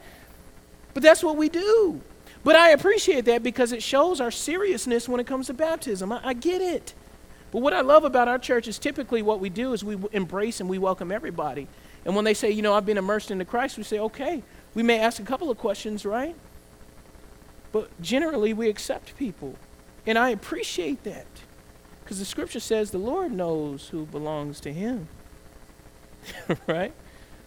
But 0.94 1.04
that's 1.04 1.24
what 1.24 1.38
we 1.38 1.50
do. 1.50 2.02
But 2.44 2.56
I 2.56 2.72
appreciate 2.72 3.26
that 3.26 3.44
because 3.44 3.72
it 3.72 3.84
shows 3.84 4.20
our 4.20 4.32
seriousness 4.32 5.08
when 5.08 5.20
it 5.20 5.28
comes 5.28 5.48
to 5.48 5.54
baptism. 5.54 6.12
I, 6.12 6.22
I 6.24 6.34
get 6.34 6.62
it. 6.62 6.96
But 7.52 7.62
what 7.62 7.74
I 7.74 7.82
love 7.82 8.04
about 8.04 8.28
our 8.28 8.40
church 8.40 8.68
is 8.68 8.80
typically 8.80 9.22
what 9.22 9.40
we 9.40 9.50
do 9.50 9.74
is 9.74 9.84
we 9.84 9.98
embrace 10.12 10.60
and 10.60 10.70
we 10.70 10.80
welcome 10.80 11.12
everybody. 11.12 11.68
And 12.04 12.16
when 12.16 12.26
they 12.26 12.34
say, 12.34 12.50
you 12.50 12.64
know, 12.64 12.74
I've 12.74 12.86
been 12.86 12.98
immersed 12.98 13.30
into 13.30 13.46
Christ, 13.46 13.78
we 13.78 13.84
say, 13.84 14.00
okay. 14.00 14.42
We 14.74 14.84
may 14.84 15.00
ask 15.00 15.22
a 15.22 15.26
couple 15.26 15.52
of 15.52 15.58
questions, 15.58 16.06
right? 16.06 16.36
But 17.72 17.90
generally, 18.02 18.54
we 18.54 18.70
accept 18.70 19.16
people. 19.18 19.56
And 20.08 20.18
I 20.18 20.30
appreciate 20.30 21.04
that. 21.04 21.28
Because 22.12 22.20
the 22.20 22.26
scripture 22.26 22.60
says 22.60 22.92
the 22.92 22.98
Lord 22.98 23.32
knows 23.32 23.88
who 23.88 24.06
belongs 24.06 24.60
to 24.60 24.74
him. 24.74 25.08
right? 26.68 26.92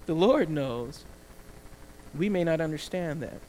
The 0.07 0.14
Lord 0.14 0.48
knows. 0.48 1.05
We 2.14 2.31
may 2.31 2.44
not 2.44 2.62
understand 2.62 3.20
that. 3.20 3.40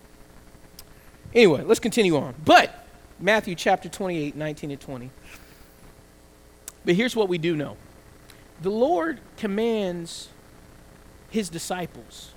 Anyway, 1.34 1.62
let's 1.62 1.80
continue 1.80 2.18
on. 2.18 2.36
But, 2.44 2.86
Matthew 3.18 3.56
chapter 3.56 3.88
28, 3.88 4.36
19 4.36 4.72
and 4.72 4.82
20. 4.82 5.10
But 6.84 6.96
here's 6.96 7.16
what 7.16 7.30
we 7.30 7.38
do 7.38 7.56
know 7.56 7.78
the 8.62 8.70
Lord 8.70 9.22
commands 9.38 10.28
his 11.30 11.48
disciples 11.48 12.34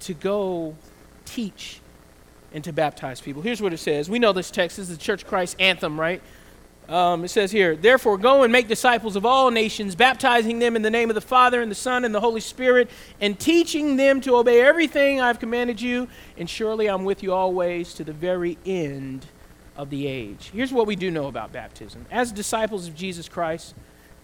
to 0.00 0.12
go 0.12 0.74
teach 1.24 1.80
and 2.52 2.64
to 2.64 2.72
baptize 2.72 3.20
people. 3.20 3.42
Here's 3.42 3.62
what 3.62 3.72
it 3.72 3.78
says. 3.78 4.10
We 4.10 4.18
know 4.18 4.32
this 4.32 4.50
text 4.50 4.78
this 4.78 4.90
is 4.90 4.98
the 4.98 5.00
Church 5.00 5.24
Christ 5.24 5.54
anthem, 5.60 6.00
right? 6.00 6.20
Um, 6.88 7.22
it 7.22 7.28
says 7.28 7.52
here, 7.52 7.76
therefore, 7.76 8.16
go 8.16 8.44
and 8.44 8.52
make 8.52 8.66
disciples 8.66 9.14
of 9.14 9.26
all 9.26 9.50
nations, 9.50 9.94
baptizing 9.94 10.58
them 10.58 10.74
in 10.74 10.80
the 10.80 10.90
name 10.90 11.10
of 11.10 11.14
the 11.14 11.20
Father 11.20 11.60
and 11.60 11.70
the 11.70 11.74
Son 11.74 12.02
and 12.04 12.14
the 12.14 12.20
Holy 12.20 12.40
Spirit, 12.40 12.88
and 13.20 13.38
teaching 13.38 13.96
them 13.96 14.22
to 14.22 14.36
obey 14.36 14.62
everything 14.62 15.20
I've 15.20 15.38
commanded 15.38 15.82
you. 15.82 16.08
And 16.38 16.48
surely 16.48 16.86
I'm 16.86 17.04
with 17.04 17.22
you 17.22 17.34
always 17.34 17.92
to 17.94 18.04
the 18.04 18.14
very 18.14 18.56
end 18.64 19.26
of 19.76 19.90
the 19.90 20.06
age. 20.06 20.50
Here's 20.52 20.72
what 20.72 20.86
we 20.86 20.96
do 20.96 21.10
know 21.10 21.26
about 21.26 21.52
baptism. 21.52 22.06
As 22.10 22.32
disciples 22.32 22.88
of 22.88 22.94
Jesus 22.94 23.28
Christ, 23.28 23.74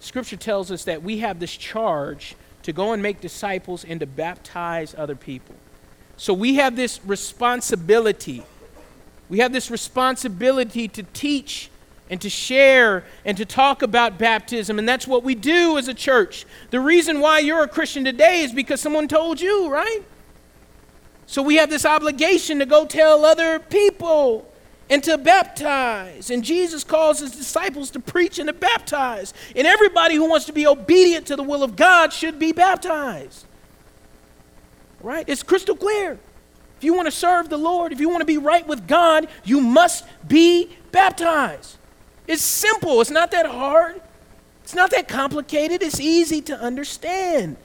Scripture 0.01 0.37
tells 0.37 0.71
us 0.71 0.85
that 0.85 1.03
we 1.03 1.19
have 1.19 1.41
this 1.41 1.55
charge 1.55 2.35
to 2.63 2.73
go 2.73 2.93
and 2.93 3.03
make 3.03 3.21
disciples 3.21 3.85
and 3.85 4.01
to 4.01 4.07
baptize 4.07 4.95
other 4.97 5.15
people. 5.15 5.55
So 6.17 6.33
we 6.33 6.55
have 6.55 6.77
this 6.77 6.99
responsibility. 7.05 8.43
We 9.29 9.41
have 9.41 9.53
this 9.53 9.71
responsibility 9.71 10.89
to 10.89 11.03
teach 11.03 11.71
and 12.11 12.21
to 12.21 12.29
share 12.29 13.05
and 13.25 13.37
to 13.37 13.45
talk 13.45 13.83
about 13.83 14.19
baptism. 14.19 14.79
And 14.79 14.89
that's 14.89 15.07
what 15.07 15.23
we 15.23 15.35
do 15.35 15.79
as 15.79 15.89
a 15.89 15.95
church. 15.95 16.45
The 16.71 16.81
reason 16.81 17.21
why 17.21 17.39
you're 17.39 17.63
a 17.63 17.69
Christian 17.69 18.05
today 18.05 18.43
is 18.43 18.53
because 18.53 18.81
someone 18.81 19.09
told 19.09 19.41
you, 19.41 19.71
right? 19.71 20.03
So 21.27 21.43
we 21.43 21.57
have 21.57 21.71
this 21.71 21.87
obligation 21.87 22.59
to 22.59 22.67
go 22.67 22.87
tell 22.87 23.25
other 23.25 23.59
people 23.59 24.51
and 24.91 25.03
to 25.05 25.17
baptize. 25.17 26.31
And 26.31 26.45
Jesus 26.45 26.85
calls 26.85 27.21
his 27.21 27.33
disciples 27.33 27.91
to 27.93 28.01
preach 28.01 28.39
and 28.39 28.49
to 28.49 28.53
baptize. 28.53 29.33
And 29.57 29.67
everybody 29.67 30.17
who 30.17 30.29
wants 30.29 30.47
to 30.47 30.53
be 30.53 30.67
obedient 30.67 31.27
to 31.29 31.37
the 31.37 31.43
will 31.43 31.63
of 31.63 31.77
God 31.77 32.13
should 32.13 32.39
be 32.39 32.53
baptized. 32.53 33.47
Right? 35.01 35.25
It's 35.27 35.43
crystal 35.43 35.77
clear. 35.77 36.19
If 36.77 36.85
you 36.85 36.93
want 36.93 37.07
to 37.07 37.13
serve 37.13 37.49
the 37.49 37.57
Lord, 37.57 37.93
if 37.93 38.01
you 38.01 38.11
want 38.11 38.21
to 38.21 38.27
be 38.27 38.37
right 38.39 38.67
with 38.67 38.87
God, 38.87 39.29
you 39.45 39.61
must 39.61 40.05
be 40.29 40.77
baptized. 40.93 41.79
It's 42.27 42.43
simple, 42.43 43.01
it's 43.01 43.11
not 43.11 43.31
that 43.33 43.47
hard. 43.47 44.01
It's 44.63 44.75
not 44.75 44.91
that 44.93 45.09
complicated, 45.09 45.83
it's 45.83 46.01
easy 46.01 46.41
to 46.43 46.59
understand. 46.59 47.59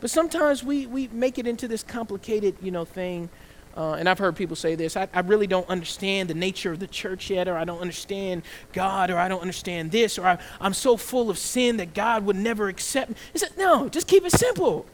But 0.00 0.10
sometimes 0.10 0.62
we, 0.62 0.86
we 0.86 1.08
make 1.08 1.38
it 1.38 1.46
into 1.46 1.66
this 1.66 1.82
complicated, 1.82 2.56
you 2.62 2.70
know, 2.70 2.84
thing. 2.84 3.28
Uh, 3.76 3.94
and 3.94 4.08
I've 4.08 4.18
heard 4.18 4.36
people 4.36 4.54
say 4.54 4.74
this 4.74 4.96
I, 4.96 5.08
I 5.14 5.20
really 5.20 5.46
don't 5.46 5.68
understand 5.68 6.28
the 6.28 6.34
nature 6.34 6.72
of 6.72 6.78
the 6.78 6.86
church 6.86 7.30
yet, 7.30 7.48
or 7.48 7.56
I 7.56 7.64
don't 7.64 7.80
understand 7.80 8.42
God, 8.72 9.10
or 9.10 9.18
I 9.18 9.28
don't 9.28 9.40
understand 9.40 9.90
this, 9.90 10.18
or 10.18 10.26
I, 10.26 10.38
I'm 10.60 10.74
so 10.74 10.96
full 10.96 11.30
of 11.30 11.38
sin 11.38 11.78
that 11.78 11.94
God 11.94 12.24
would 12.26 12.36
never 12.36 12.68
accept 12.68 13.10
me. 13.10 13.16
He 13.32 13.38
said, 13.38 13.56
no, 13.56 13.88
just 13.88 14.06
keep 14.06 14.24
it 14.24 14.32
simple. 14.32 14.86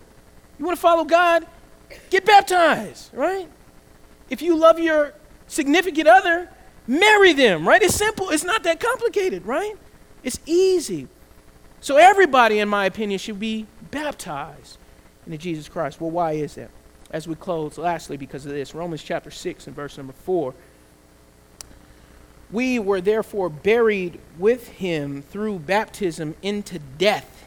You 0.58 0.64
want 0.64 0.76
to 0.76 0.80
follow 0.80 1.04
God? 1.04 1.46
Get 2.10 2.24
baptized, 2.24 3.12
right? 3.12 3.48
If 4.30 4.42
you 4.42 4.56
love 4.56 4.78
your 4.78 5.14
significant 5.46 6.06
other, 6.06 6.50
marry 6.88 7.34
them, 7.34 7.68
right? 7.68 7.80
It's 7.82 7.94
simple. 7.94 8.30
It's 8.30 8.44
not 8.44 8.64
that 8.64 8.80
complicated, 8.80 9.46
right? 9.46 9.74
It's 10.24 10.40
easy. 10.46 11.06
So 11.80 11.96
everybody, 11.96 12.58
in 12.58 12.68
my 12.68 12.86
opinion, 12.86 13.18
should 13.18 13.38
be 13.38 13.66
baptized 13.90 14.78
into 15.26 15.38
Jesus 15.38 15.68
Christ. 15.68 16.00
Well, 16.00 16.10
why 16.10 16.32
is 16.32 16.54
that? 16.56 16.70
As 17.10 17.28
we 17.28 17.34
close, 17.34 17.78
lastly, 17.78 18.16
because 18.16 18.44
of 18.44 18.52
this, 18.52 18.74
Romans 18.74 19.02
chapter 19.02 19.30
6 19.30 19.66
and 19.66 19.76
verse 19.76 19.96
number 19.96 20.12
4. 20.12 20.54
We 22.50 22.78
were 22.78 23.00
therefore 23.00 23.50
buried 23.50 24.18
with 24.38 24.68
him 24.68 25.22
through 25.22 25.60
baptism 25.60 26.34
into 26.42 26.78
death, 26.78 27.46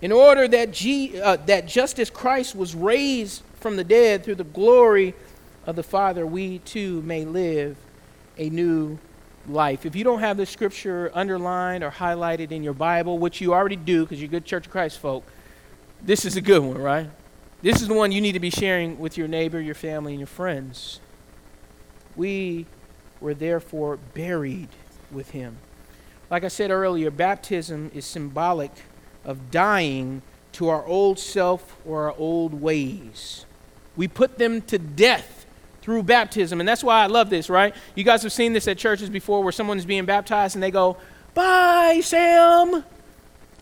in 0.00 0.10
order 0.10 0.48
that, 0.48 0.72
G, 0.72 1.20
uh, 1.20 1.36
that 1.46 1.66
just 1.66 2.00
as 2.00 2.10
Christ 2.10 2.56
was 2.56 2.74
raised 2.74 3.42
from 3.60 3.76
the 3.76 3.84
dead 3.84 4.24
through 4.24 4.34
the 4.36 4.44
glory 4.44 5.14
of 5.64 5.76
the 5.76 5.84
Father, 5.84 6.26
we 6.26 6.58
too 6.58 7.02
may 7.02 7.24
live 7.24 7.76
a 8.38 8.50
new 8.50 8.98
life. 9.48 9.84
If 9.86 9.96
you 9.96 10.04
don't 10.04 10.20
have 10.20 10.36
the 10.36 10.46
scripture 10.46 11.10
underlined 11.14 11.82
or 11.82 11.90
highlighted 11.90 12.52
in 12.52 12.62
your 12.62 12.74
Bible, 12.74 13.18
which 13.18 13.40
you 13.40 13.52
already 13.52 13.76
do 13.76 14.04
because 14.04 14.20
you're 14.20 14.28
good 14.28 14.44
Church 14.44 14.66
of 14.66 14.72
Christ 14.72 14.98
folk, 14.98 15.24
this 16.02 16.24
is 16.24 16.36
a 16.36 16.40
good 16.40 16.62
one, 16.62 16.78
right? 16.78 17.10
This 17.62 17.80
is 17.80 17.88
the 17.88 17.94
one 17.94 18.10
you 18.10 18.20
need 18.20 18.32
to 18.32 18.40
be 18.40 18.50
sharing 18.50 18.98
with 18.98 19.16
your 19.16 19.28
neighbor, 19.28 19.60
your 19.60 19.74
family, 19.74 20.12
and 20.12 20.20
your 20.20 20.26
friends. 20.26 21.00
We 22.16 22.66
were 23.20 23.34
therefore 23.34 23.98
buried 24.14 24.68
with 25.10 25.30
him. 25.30 25.58
Like 26.28 26.44
I 26.44 26.48
said 26.48 26.70
earlier, 26.70 27.10
baptism 27.10 27.90
is 27.94 28.04
symbolic 28.04 28.72
of 29.24 29.50
dying 29.50 30.22
to 30.52 30.68
our 30.68 30.84
old 30.86 31.18
self 31.18 31.76
or 31.86 32.06
our 32.06 32.14
old 32.18 32.60
ways. 32.60 33.46
We 33.96 34.08
put 34.08 34.38
them 34.38 34.62
to 34.62 34.78
death 34.78 35.41
through 35.82 36.04
baptism. 36.04 36.60
And 36.60 36.68
that's 36.68 36.82
why 36.82 37.02
I 37.02 37.06
love 37.06 37.28
this, 37.28 37.50
right? 37.50 37.74
You 37.94 38.04
guys 38.04 38.22
have 38.22 38.32
seen 38.32 38.52
this 38.52 38.66
at 38.68 38.78
churches 38.78 39.10
before 39.10 39.42
where 39.42 39.52
someone 39.52 39.78
is 39.78 39.84
being 39.84 40.06
baptized 40.06 40.56
and 40.56 40.62
they 40.62 40.70
go, 40.70 40.96
Bye, 41.34 42.00
Sam. 42.02 42.84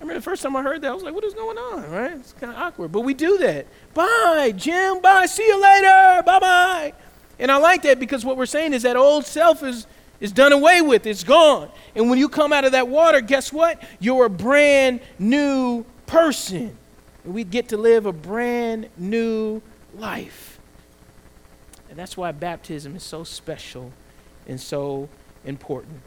I 0.01 0.03
remember 0.03 0.19
the 0.19 0.25
first 0.25 0.43
time 0.43 0.57
I 0.57 0.63
heard 0.63 0.81
that, 0.83 0.91
I 0.91 0.95
was 0.95 1.03
like, 1.03 1.15
what 1.15 1.25
is 1.25 1.35
going 1.35 1.59
on, 1.59 1.91
right? 1.91 2.13
It's 2.13 2.33
kind 2.33 2.51
of 2.51 2.59
awkward. 2.59 2.91
But 2.91 3.03
we 3.03 3.13
do 3.13 3.37
that. 3.39 3.67
Bye, 3.93 4.53
Jim. 4.57 5.03
Bye. 5.03 5.27
See 5.27 5.47
you 5.47 5.61
later. 5.61 6.23
Bye 6.25 6.39
bye. 6.39 6.93
And 7.39 7.51
I 7.51 7.59
like 7.59 7.83
that 7.83 8.01
because 8.01 8.25
what 8.25 8.37
we're 8.39 8.47
saying 8.47 8.73
is 8.73 8.83
that 8.83 8.97
old 8.97 9.27
self 9.27 9.63
is, 9.63 9.87
is 10.19 10.33
done 10.33 10.53
away 10.53 10.81
with, 10.81 11.07
it's 11.07 11.23
gone. 11.23 11.69
And 11.95 12.09
when 12.09 12.19
you 12.19 12.29
come 12.29 12.53
out 12.53 12.65
of 12.65 12.73
that 12.73 12.89
water, 12.89 13.21
guess 13.21 13.53
what? 13.53 13.83
You're 13.99 14.27
a 14.27 14.31
brand 14.31 15.01
new 15.19 15.85
person. 16.07 16.77
And 17.25 17.35
we 17.35 17.45
get 17.45 17.69
to 17.69 17.77
live 17.77 18.07
a 18.07 18.13
brand 18.13 18.89
new 18.97 19.61
life. 19.95 20.50
And 21.91 21.99
that's 21.99 22.17
why 22.17 22.31
baptism 22.31 22.95
is 22.95 23.03
so 23.03 23.25
special 23.25 23.93
and 24.47 24.61
so 24.61 25.09
important. 25.45 26.01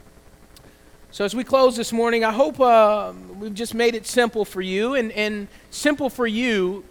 So, 1.10 1.24
as 1.24 1.36
we 1.36 1.44
close 1.44 1.76
this 1.76 1.92
morning, 1.92 2.24
I 2.24 2.32
hope 2.32 2.58
uh, 2.58 3.12
we've 3.38 3.54
just 3.54 3.74
made 3.74 3.94
it 3.94 4.06
simple 4.06 4.46
for 4.46 4.62
you 4.62 4.94
and, 4.94 5.12
and 5.12 5.46
simple 5.70 6.08
for 6.08 6.26
you 6.26 6.84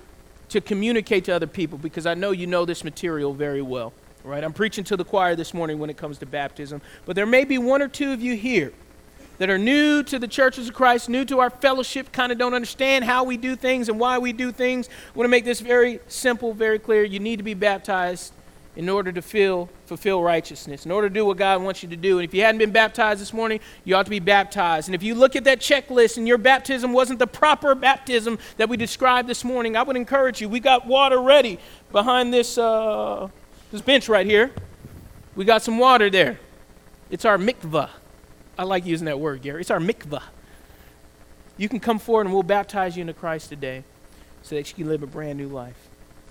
to 0.50 0.62
communicate 0.62 1.26
to 1.26 1.32
other 1.34 1.48
people 1.48 1.80
because 1.80 2.06
I 2.06 2.14
know 2.14 2.32
you 2.32 2.46
know 2.46 2.66
this 2.66 2.84
material 2.84 3.34
very 3.34 3.64
well. 3.64 3.94
Right? 4.24 4.44
I'm 4.44 4.54
preaching 4.54 4.86
to 4.86 4.96
the 4.96 5.04
choir 5.04 5.36
this 5.36 5.54
morning 5.54 5.80
when 5.80 5.90
it 5.90 5.98
comes 5.98 6.20
to 6.20 6.26
baptism, 6.26 6.82
but 7.06 7.16
there 7.16 7.26
may 7.26 7.44
be 7.44 7.58
one 7.58 7.82
or 7.82 7.90
two 7.90 8.14
of 8.14 8.22
you 8.22 8.38
here 8.38 8.72
that 9.40 9.50
are 9.50 9.58
new 9.58 10.04
to 10.04 10.20
the 10.20 10.28
churches 10.28 10.70
of 10.70 10.76
Christ, 10.76 11.10
new 11.10 11.26
to 11.26 11.40
our 11.40 11.50
fellowship, 11.50 12.12
kind 12.14 12.32
of 12.32 12.38
don't 12.38 12.54
understand 12.54 13.04
how 13.04 13.26
we 13.26 13.36
do 13.36 13.56
things 13.58 13.90
and 13.90 14.00
why 14.00 14.20
we 14.20 14.32
do 14.32 14.52
things. 14.52 14.88
I 14.88 15.18
want 15.18 15.26
to 15.26 15.32
make 15.32 15.44
this 15.44 15.60
very 15.60 16.00
simple, 16.08 16.54
very 16.54 16.80
clear. 16.80 17.04
You 17.04 17.20
need 17.20 17.38
to 17.38 17.44
be 17.44 17.56
baptized 17.56 18.32
in 18.76 18.90
order 18.90 19.12
to 19.12 19.22
feel, 19.22 19.70
fulfill 19.86 20.24
righteousness, 20.24 20.86
in 20.86 20.92
order 20.92 21.08
to 21.08 21.14
do 21.14 21.26
what 21.26 21.38
God 21.38 21.62
wants 21.62 21.84
you 21.84 21.90
to 21.90 21.96
do. 21.96 22.18
And 22.18 22.28
if 22.28 22.34
you 22.34 22.42
hadn't 22.42 22.58
been 22.58 22.72
baptized 22.72 23.22
this 23.22 23.32
morning, 23.32 23.60
you 23.84 23.96
ought 23.96 24.06
to 24.06 24.10
be 24.10 24.20
baptized. 24.20 24.88
And 24.88 24.96
if 24.96 25.04
you 25.04 25.14
look 25.14 25.36
at 25.36 25.44
that 25.44 25.60
checklist 25.60 26.18
and 26.18 26.28
your 26.28 26.40
baptism 26.40 26.92
wasn't 26.92 27.20
the 27.20 27.28
proper 27.28 27.76
baptism 27.76 28.40
that 28.58 28.70
we 28.70 28.78
described 28.78 29.30
this 29.30 29.44
morning, 29.44 29.78
I 29.78 29.84
would 29.84 29.96
encourage 29.96 30.42
you. 30.42 30.50
We 30.50 30.60
got 30.60 30.88
water 30.88 31.22
ready 31.22 31.60
behind 31.92 32.34
this, 32.34 32.58
uh, 32.58 33.30
this 33.72 33.82
bench 33.82 34.10
right 34.10 34.26
here. 34.26 34.52
We 35.36 35.46
got 35.46 35.62
some 35.62 35.78
water 35.78 36.10
there. 36.10 36.40
It's 37.12 37.26
our 37.26 37.38
mikvah. 37.38 37.90
I 38.58 38.64
like 38.64 38.86
using 38.86 39.06
that 39.06 39.20
word, 39.20 39.44
Gary. 39.44 39.62
It's 39.62 39.72
our 39.72 39.80
mikvah. 39.80 40.24
You 41.58 41.70
can 41.70 41.80
come 41.80 42.00
forward 42.00 42.26
and 42.26 42.34
we'll 42.34 42.42
baptize 42.42 42.98
you 42.98 43.02
into 43.02 43.14
Christ 43.14 43.50
today 43.50 43.84
so 44.42 44.56
that 44.56 44.68
you 44.70 44.76
can 44.76 44.88
live 44.88 45.04
a 45.04 45.08
brand 45.08 45.38
new 45.38 45.48
life. 45.48 45.78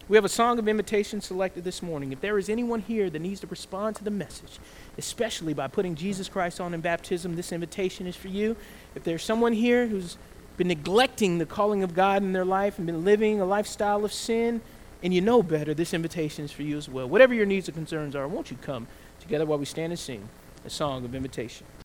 We 0.08 0.16
have 0.16 0.24
a 0.24 0.28
song 0.28 0.58
of 0.58 0.66
invitation 0.66 1.20
selected 1.20 1.62
this 1.62 1.80
morning. 1.80 2.10
If 2.10 2.20
there 2.20 2.36
is 2.36 2.48
anyone 2.48 2.80
here 2.80 3.08
that 3.08 3.18
needs 3.20 3.40
to 3.40 3.46
respond 3.46 3.94
to 3.96 4.04
the 4.04 4.10
message, 4.10 4.58
especially 4.98 5.54
by 5.54 5.68
putting 5.68 5.94
Jesus 5.94 6.28
Christ 6.28 6.60
on 6.60 6.74
in 6.74 6.80
baptism, 6.80 7.36
this 7.36 7.52
invitation 7.52 8.08
is 8.08 8.16
for 8.16 8.26
you. 8.26 8.56
If 8.96 9.04
there's 9.04 9.22
someone 9.22 9.52
here 9.52 9.86
who's 9.86 10.16
been 10.56 10.68
neglecting 10.68 11.38
the 11.38 11.46
calling 11.46 11.84
of 11.84 11.94
God 11.94 12.22
in 12.22 12.32
their 12.32 12.44
life 12.44 12.78
and 12.78 12.86
been 12.86 13.04
living 13.04 13.40
a 13.40 13.44
lifestyle 13.44 14.04
of 14.04 14.12
sin, 14.12 14.60
and 15.04 15.14
you 15.14 15.20
know 15.20 15.40
better, 15.40 15.72
this 15.72 15.94
invitation 15.94 16.44
is 16.44 16.50
for 16.50 16.62
you 16.62 16.76
as 16.76 16.88
well. 16.88 17.08
Whatever 17.08 17.32
your 17.32 17.46
needs 17.46 17.68
or 17.68 17.72
concerns 17.72 18.16
are, 18.16 18.26
won't 18.26 18.50
you 18.50 18.56
come 18.60 18.88
together 19.20 19.46
while 19.46 19.58
we 19.58 19.64
stand 19.64 19.92
and 19.92 19.98
sing 19.98 20.28
a 20.64 20.70
song 20.70 21.04
of 21.04 21.14
invitation? 21.14 21.64